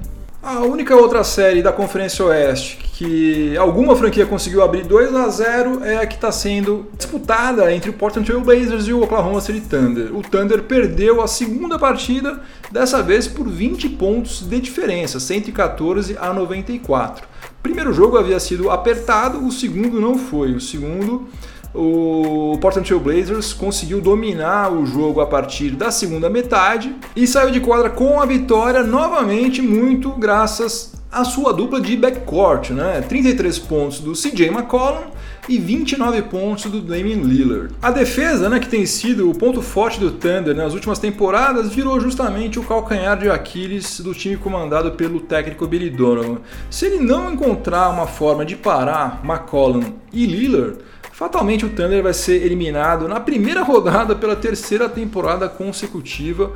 A 0.43 0.59
única 0.59 0.95
outra 0.95 1.23
série 1.23 1.63
da 1.63 1.71
Conferência 1.71 2.23
Oeste 2.23 2.77
que 2.95 3.57
alguma 3.57 3.95
franquia 3.95 4.27
conseguiu 4.27 4.61
abrir 4.61 4.85
2 4.85 5.13
a 5.15 5.27
0 5.27 5.83
é 5.83 5.97
a 5.97 6.05
que 6.05 6.15
está 6.15 6.31
sendo 6.31 6.87
disputada 6.95 7.73
entre 7.73 7.89
o 7.89 7.93
Portland 7.93 8.25
Trail 8.25 8.41
Blazers 8.41 8.87
e 8.87 8.93
o 8.93 9.01
Oklahoma 9.01 9.41
City 9.41 9.59
Thunder. 9.59 10.15
O 10.15 10.21
Thunder 10.21 10.63
perdeu 10.63 11.21
a 11.21 11.27
segunda 11.27 11.79
partida, 11.79 12.39
dessa 12.71 13.01
vez 13.01 13.27
por 13.27 13.49
20 13.49 13.89
pontos 13.89 14.47
de 14.47 14.61
diferença, 14.61 15.19
114 15.19 16.15
a 16.17 16.31
94. 16.31 17.25
O 17.25 17.63
primeiro 17.63 17.91
jogo 17.91 18.17
havia 18.17 18.39
sido 18.39 18.69
apertado, 18.69 19.45
o 19.45 19.51
segundo 19.51 19.99
não 19.99 20.17
foi. 20.17 20.53
O 20.53 20.61
segundo 20.61 21.27
o 21.75 22.57
Portland 22.59 22.87
Trail 22.87 23.01
Blazers 23.01 23.53
conseguiu 23.53 24.01
dominar 24.01 24.71
o 24.71 24.85
jogo 24.85 25.21
a 25.21 25.27
partir 25.27 25.71
da 25.71 25.91
segunda 25.91 26.29
metade 26.29 26.95
e 27.15 27.27
saiu 27.27 27.51
de 27.51 27.59
quadra 27.59 27.89
com 27.89 28.19
a 28.19 28.25
vitória 28.25 28.83
novamente 28.83 29.61
muito 29.61 30.11
graças 30.11 30.95
à 31.11 31.23
sua 31.23 31.53
dupla 31.53 31.79
de 31.79 31.95
backcourt, 31.95 32.71
né? 32.71 33.01
33 33.07 33.57
pontos 33.59 33.99
do 33.99 34.11
CJ 34.11 34.47
McCollum 34.47 35.11
e 35.47 35.57
29 35.57 36.21
pontos 36.23 36.65
do 36.65 36.81
Damian 36.81 37.21
Lillard. 37.21 37.73
A 37.81 37.89
defesa, 37.89 38.49
né, 38.49 38.59
que 38.59 38.67
tem 38.67 38.85
sido 38.85 39.29
o 39.29 39.33
ponto 39.33 39.61
forte 39.61 39.99
do 39.99 40.11
Thunder 40.11 40.55
nas 40.55 40.73
últimas 40.73 40.99
temporadas, 40.99 41.73
virou 41.73 42.01
justamente 42.01 42.59
o 42.59 42.63
calcanhar 42.63 43.17
de 43.17 43.29
Aquiles 43.29 44.01
do 44.01 44.13
time 44.13 44.35
comandado 44.35 44.91
pelo 44.91 45.21
técnico 45.21 45.67
Billy 45.67 45.89
Donovan. 45.89 46.39
Se 46.69 46.85
ele 46.85 46.99
não 46.99 47.31
encontrar 47.31 47.89
uma 47.89 48.07
forma 48.07 48.45
de 48.45 48.55
parar 48.55 49.21
McCollum 49.23 49.93
e 50.11 50.25
Lillard, 50.25 50.79
fatalmente 51.15 51.65
o 51.65 51.69
Thunder 51.69 52.03
vai 52.03 52.13
ser 52.13 52.45
eliminado 52.45 53.07
na 53.07 53.21
primeira 53.21 53.63
rodada 53.63 54.13
pela 54.13 54.35
terceira 54.35 54.89
temporada 54.89 55.47
consecutiva. 55.47 56.51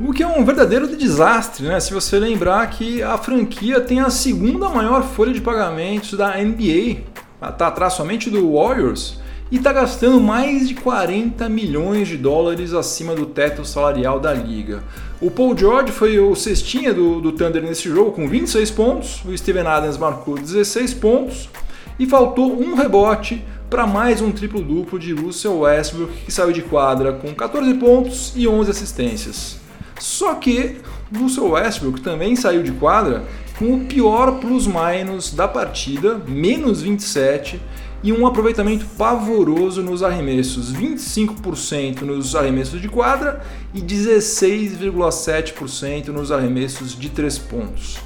O 0.00 0.14
que 0.14 0.22
é 0.22 0.26
um 0.26 0.46
verdadeiro 0.46 0.96
desastre, 0.96 1.66
né? 1.66 1.78
Se 1.78 1.92
você 1.92 2.18
lembrar 2.18 2.66
que 2.70 3.02
a 3.02 3.18
franquia 3.18 3.82
tem 3.82 4.00
a 4.00 4.08
segunda 4.08 4.70
maior 4.70 5.02
folha 5.02 5.30
de 5.30 5.42
pagamentos 5.42 6.14
da 6.16 6.38
NBA, 6.38 7.02
está 7.50 7.66
atrás 7.66 7.92
somente 7.92 8.30
do 8.30 8.54
Warriors, 8.54 9.20
e 9.50 9.56
está 9.56 9.74
gastando 9.74 10.18
mais 10.18 10.66
de 10.66 10.74
40 10.76 11.46
milhões 11.50 12.08
de 12.08 12.16
dólares 12.16 12.72
acima 12.72 13.14
do 13.14 13.26
teto 13.26 13.62
salarial 13.62 14.18
da 14.18 14.32
liga. 14.32 14.82
O 15.20 15.30
Paul 15.30 15.54
George 15.54 15.92
foi 15.92 16.18
o 16.18 16.34
cestinha 16.34 16.94
do, 16.94 17.20
do 17.20 17.32
Thunder 17.32 17.62
nesse 17.62 17.90
jogo 17.90 18.12
com 18.12 18.26
26 18.26 18.70
pontos, 18.70 19.22
o 19.26 19.36
Steven 19.36 19.66
Adams 19.66 19.98
marcou 19.98 20.36
16 20.36 20.94
pontos 20.94 21.50
e 21.98 22.06
faltou 22.06 22.58
um 22.58 22.74
rebote 22.74 23.44
para 23.70 23.86
mais 23.86 24.20
um 24.22 24.32
triplo-duplo 24.32 24.98
de 24.98 25.12
Russell 25.12 25.60
Westbrook, 25.60 26.24
que 26.24 26.32
saiu 26.32 26.50
de 26.52 26.62
quadra 26.62 27.12
com 27.12 27.32
14 27.34 27.74
pontos 27.74 28.32
e 28.34 28.48
11 28.48 28.70
assistências. 28.70 29.60
Só 29.98 30.34
que 30.34 30.76
Russell 31.14 31.50
Westbrook 31.50 32.00
também 32.00 32.34
saiu 32.34 32.62
de 32.62 32.72
quadra 32.72 33.24
com 33.58 33.74
o 33.74 33.84
pior 33.84 34.38
plus-minus 34.38 35.32
da 35.32 35.46
partida, 35.46 36.18
menos 36.26 36.80
27, 36.82 37.60
e 38.02 38.10
um 38.12 38.26
aproveitamento 38.26 38.86
pavoroso 38.96 39.82
nos 39.82 40.02
arremessos, 40.04 40.72
25% 40.72 42.00
nos 42.02 42.36
arremessos 42.36 42.80
de 42.80 42.88
quadra 42.88 43.42
e 43.74 43.82
16,7% 43.82 46.06
nos 46.08 46.30
arremessos 46.30 46.96
de 46.98 47.10
3 47.10 47.38
pontos. 47.38 47.98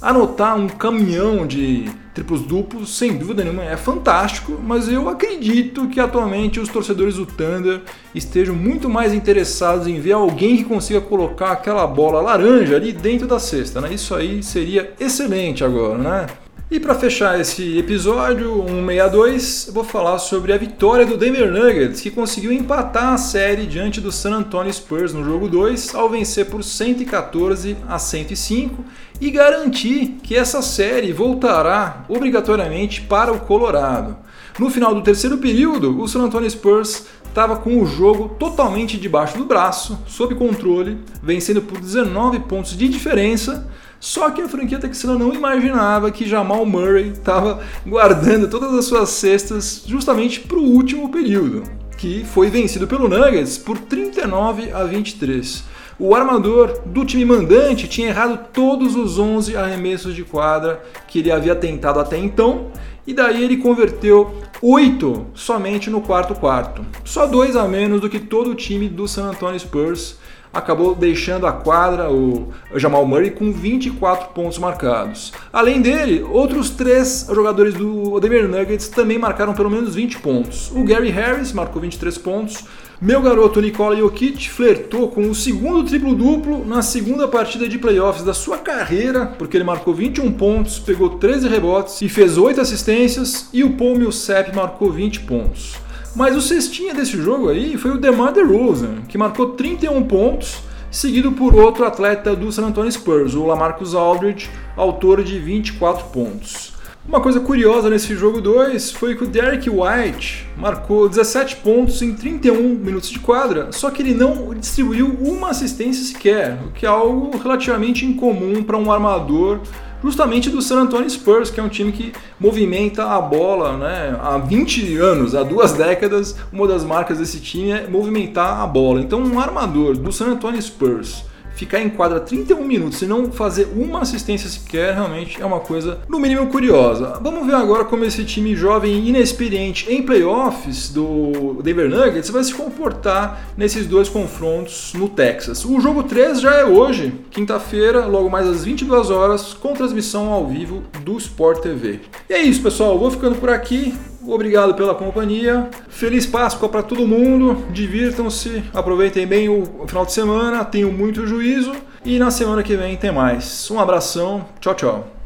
Anotar 0.00 0.56
um 0.56 0.68
caminhão 0.68 1.44
de 1.46 1.90
triplos 2.20 2.42
duplos, 2.42 2.96
sem 2.96 3.16
dúvida 3.16 3.42
nenhuma, 3.42 3.64
é 3.64 3.76
fantástico, 3.78 4.60
mas 4.62 4.88
eu 4.88 5.08
acredito 5.08 5.88
que 5.88 5.98
atualmente 5.98 6.60
os 6.60 6.68
torcedores 6.68 7.14
do 7.14 7.24
Thunder 7.24 7.80
estejam 8.14 8.54
muito 8.54 8.90
mais 8.90 9.14
interessados 9.14 9.86
em 9.86 9.98
ver 9.98 10.12
alguém 10.12 10.58
que 10.58 10.64
consiga 10.64 11.00
colocar 11.00 11.52
aquela 11.52 11.86
bola 11.86 12.20
laranja 12.20 12.76
ali 12.76 12.92
dentro 12.92 13.26
da 13.26 13.38
cesta, 13.38 13.80
né? 13.80 13.94
Isso 13.94 14.14
aí 14.14 14.42
seria 14.42 14.92
excelente 15.00 15.64
agora, 15.64 15.96
né? 15.96 16.26
E 16.70 16.78
para 16.78 16.94
fechar 16.94 17.40
esse 17.40 17.78
episódio 17.78 18.64
162, 18.64 19.70
vou 19.72 19.82
falar 19.82 20.18
sobre 20.18 20.52
a 20.52 20.56
vitória 20.56 21.04
do 21.04 21.16
Denver 21.16 21.50
Nuggets, 21.50 22.00
que 22.00 22.12
conseguiu 22.12 22.52
empatar 22.52 23.14
a 23.14 23.18
série 23.18 23.66
diante 23.66 24.00
do 24.00 24.12
San 24.12 24.36
Antonio 24.36 24.72
Spurs 24.72 25.12
no 25.12 25.24
jogo 25.24 25.48
2, 25.48 25.94
ao 25.96 26.08
vencer 26.08 26.46
por 26.46 26.62
114 26.62 27.76
a 27.88 27.98
105 27.98 28.84
e 29.20 29.30
garantir 29.30 30.18
que 30.22 30.34
essa 30.34 30.62
série 30.62 31.12
voltará 31.12 32.04
obrigatoriamente 32.08 33.02
para 33.02 33.32
o 33.32 33.40
Colorado. 33.40 34.16
No 34.58 34.70
final 34.70 34.94
do 34.94 35.02
terceiro 35.02 35.38
período, 35.38 36.00
o 36.00 36.08
San 36.08 36.22
Antonio 36.22 36.50
Spurs 36.50 37.06
estava 37.26 37.56
com 37.56 37.80
o 37.80 37.86
jogo 37.86 38.30
totalmente 38.38 38.96
debaixo 38.96 39.38
do 39.38 39.44
braço, 39.44 39.98
sob 40.06 40.34
controle, 40.34 40.98
vencendo 41.22 41.62
por 41.62 41.78
19 41.78 42.40
pontos 42.40 42.76
de 42.76 42.88
diferença 42.88 43.68
só 44.00 44.30
que 44.30 44.40
a 44.40 44.48
franquia 44.48 44.78
texana 44.78 45.18
não 45.18 45.34
imaginava 45.34 46.10
que 46.10 46.26
Jamal 46.26 46.64
Murray 46.64 47.10
estava 47.10 47.62
guardando 47.86 48.48
todas 48.48 48.72
as 48.72 48.86
suas 48.86 49.10
cestas 49.10 49.84
justamente 49.86 50.40
para 50.40 50.56
o 50.56 50.64
último 50.64 51.10
período, 51.10 51.64
que 51.98 52.24
foi 52.24 52.48
vencido 52.48 52.86
pelo 52.86 53.06
Nuggets 53.06 53.58
por 53.58 53.76
39 53.76 54.72
a 54.72 54.84
23. 54.84 55.62
O 56.02 56.14
armador 56.14 56.80
do 56.86 57.04
time 57.04 57.26
mandante 57.26 57.86
tinha 57.86 58.08
errado 58.08 58.46
todos 58.54 58.96
os 58.96 59.18
11 59.18 59.54
arremessos 59.54 60.14
de 60.14 60.24
quadra 60.24 60.82
que 61.06 61.18
ele 61.18 61.30
havia 61.30 61.54
tentado 61.54 62.00
até 62.00 62.16
então, 62.16 62.68
e 63.06 63.12
daí 63.12 63.44
ele 63.44 63.58
converteu 63.58 64.34
8 64.62 65.26
somente 65.34 65.90
no 65.90 66.00
quarto 66.00 66.34
quarto. 66.34 66.82
Só 67.04 67.26
dois 67.26 67.54
a 67.54 67.68
menos 67.68 68.00
do 68.00 68.08
que 68.08 68.18
todo 68.18 68.50
o 68.50 68.54
time 68.54 68.88
do 68.88 69.06
San 69.06 69.24
Antonio 69.24 69.60
Spurs 69.60 70.16
acabou 70.50 70.94
deixando 70.94 71.46
a 71.46 71.52
quadra 71.52 72.10
o 72.10 72.48
Jamal 72.76 73.04
Murray 73.06 73.30
com 73.30 73.52
24 73.52 74.30
pontos 74.30 74.58
marcados. 74.58 75.34
Além 75.52 75.82
dele, 75.82 76.22
outros 76.22 76.70
três 76.70 77.26
jogadores 77.30 77.74
do 77.74 78.18
Denver 78.20 78.48
Nuggets 78.48 78.88
também 78.88 79.18
marcaram 79.18 79.52
pelo 79.52 79.68
menos 79.70 79.94
20 79.94 80.18
pontos. 80.20 80.70
O 80.74 80.82
Gary 80.82 81.10
Harris 81.10 81.52
marcou 81.52 81.82
23 81.82 82.16
pontos. 82.16 82.64
Meu 83.02 83.22
garoto 83.22 83.62
Nikola 83.62 83.96
Jokic 83.96 84.50
flertou 84.50 85.08
com 85.08 85.30
o 85.30 85.34
segundo 85.34 85.82
triplo-duplo 85.82 86.66
na 86.66 86.82
segunda 86.82 87.26
partida 87.26 87.66
de 87.66 87.78
playoffs 87.78 88.22
da 88.22 88.34
sua 88.34 88.58
carreira, 88.58 89.24
porque 89.38 89.56
ele 89.56 89.64
marcou 89.64 89.94
21 89.94 90.30
pontos, 90.32 90.78
pegou 90.78 91.08
13 91.08 91.48
rebotes 91.48 92.02
e 92.02 92.10
fez 92.10 92.36
8 92.36 92.60
assistências, 92.60 93.48
e 93.54 93.64
o 93.64 93.72
Paul 93.72 93.96
Millsap 93.96 94.54
marcou 94.54 94.92
20 94.92 95.20
pontos. 95.20 95.76
Mas 96.14 96.36
o 96.36 96.42
cestinha 96.42 96.92
desse 96.92 97.16
jogo 97.16 97.48
aí 97.48 97.78
foi 97.78 97.92
o 97.92 97.98
DeMar 97.98 98.34
DeRozan, 98.34 99.00
que 99.08 99.16
marcou 99.16 99.52
31 99.52 100.02
pontos, 100.02 100.58
seguido 100.90 101.32
por 101.32 101.54
outro 101.54 101.86
atleta 101.86 102.36
do 102.36 102.52
San 102.52 102.66
Antonio 102.66 102.92
Spurs, 102.92 103.32
o 103.32 103.46
Lamarcus 103.46 103.94
Aldridge, 103.94 104.50
autor 104.76 105.24
de 105.24 105.38
24 105.38 106.08
pontos. 106.08 106.74
Uma 107.08 107.20
coisa 107.20 107.40
curiosa 107.40 107.88
nesse 107.88 108.14
jogo 108.14 108.40
2 108.40 108.92
foi 108.92 109.16
que 109.16 109.24
o 109.24 109.26
Derek 109.26 109.68
White 109.70 110.46
marcou 110.56 111.08
17 111.08 111.56
pontos 111.56 112.02
em 112.02 112.14
31 112.14 112.74
minutos 112.74 113.08
de 113.08 113.18
quadra, 113.18 113.72
só 113.72 113.90
que 113.90 114.02
ele 114.02 114.14
não 114.14 114.54
distribuiu 114.54 115.16
uma 115.20 115.48
assistência 115.48 116.04
sequer, 116.04 116.58
o 116.66 116.70
que 116.72 116.84
é 116.84 116.88
algo 116.88 117.36
relativamente 117.38 118.04
incomum 118.04 118.62
para 118.62 118.76
um 118.76 118.92
armador 118.92 119.60
justamente 120.04 120.50
do 120.50 120.60
San 120.60 120.82
Antonio 120.82 121.08
Spurs, 121.08 121.50
que 121.50 121.58
é 121.58 121.62
um 121.62 121.68
time 121.68 121.90
que 121.90 122.12
movimenta 122.38 123.04
a 123.04 123.20
bola 123.20 123.76
né? 123.76 124.16
há 124.20 124.38
20 124.38 124.96
anos, 124.96 125.34
há 125.34 125.42
duas 125.42 125.72
décadas. 125.72 126.36
Uma 126.52 126.66
das 126.66 126.84
marcas 126.84 127.18
desse 127.18 127.38
time 127.40 127.70
é 127.70 127.86
movimentar 127.86 128.60
a 128.60 128.66
bola. 128.66 129.00
Então, 129.00 129.20
um 129.22 129.38
armador 129.38 129.96
do 129.96 130.10
San 130.10 130.28
Antonio 130.28 130.60
Spurs 130.60 131.24
ficar 131.60 131.80
em 131.82 131.90
quadra 131.90 132.18
31 132.18 132.64
minutos 132.64 133.02
e 133.02 133.06
não 133.06 133.30
fazer 133.30 133.68
uma 133.76 134.00
assistência 134.00 134.48
sequer, 134.48 134.94
realmente 134.94 135.40
é 135.40 135.44
uma 135.44 135.60
coisa, 135.60 135.98
no 136.08 136.18
mínimo, 136.18 136.46
curiosa. 136.46 137.18
Vamos 137.20 137.46
ver 137.46 137.54
agora 137.54 137.84
como 137.84 138.02
esse 138.04 138.24
time 138.24 138.56
jovem 138.56 138.92
e 138.92 139.08
inexperiente 139.10 139.92
em 139.92 140.02
playoffs 140.02 140.88
do 140.88 141.60
Denver 141.62 141.90
Nuggets 141.90 142.30
vai 142.30 142.42
se 142.42 142.54
comportar 142.54 143.52
nesses 143.58 143.86
dois 143.86 144.08
confrontos 144.08 144.94
no 144.94 145.08
Texas. 145.08 145.64
O 145.66 145.78
jogo 145.80 146.02
3 146.02 146.40
já 146.40 146.54
é 146.54 146.64
hoje, 146.64 147.12
quinta-feira, 147.30 148.06
logo 148.06 148.30
mais 148.30 148.46
às 148.46 148.64
22 148.64 149.10
horas, 149.10 149.52
com 149.52 149.74
transmissão 149.74 150.32
ao 150.32 150.46
vivo 150.46 150.82
do 151.04 151.18
Sport 151.18 151.60
TV. 151.60 152.00
E 152.28 152.32
é 152.32 152.42
isso, 152.42 152.62
pessoal. 152.62 152.98
Vou 152.98 153.10
ficando 153.10 153.36
por 153.36 153.50
aqui. 153.50 153.94
Obrigado 154.26 154.74
pela 154.74 154.94
companhia. 154.94 155.68
Feliz 155.88 156.26
Páscoa 156.26 156.68
para 156.68 156.82
todo 156.82 157.06
mundo. 157.06 157.64
Divirtam-se, 157.70 158.62
aproveitem 158.72 159.26
bem 159.26 159.48
o 159.48 159.86
final 159.86 160.04
de 160.04 160.12
semana, 160.12 160.64
tenham 160.64 160.92
muito 160.92 161.26
juízo 161.26 161.72
e 162.04 162.18
na 162.18 162.30
semana 162.30 162.62
que 162.62 162.76
vem 162.76 162.96
tem 162.96 163.12
mais. 163.12 163.70
Um 163.70 163.78
abração. 163.78 164.46
Tchau, 164.60 164.74
tchau. 164.74 165.10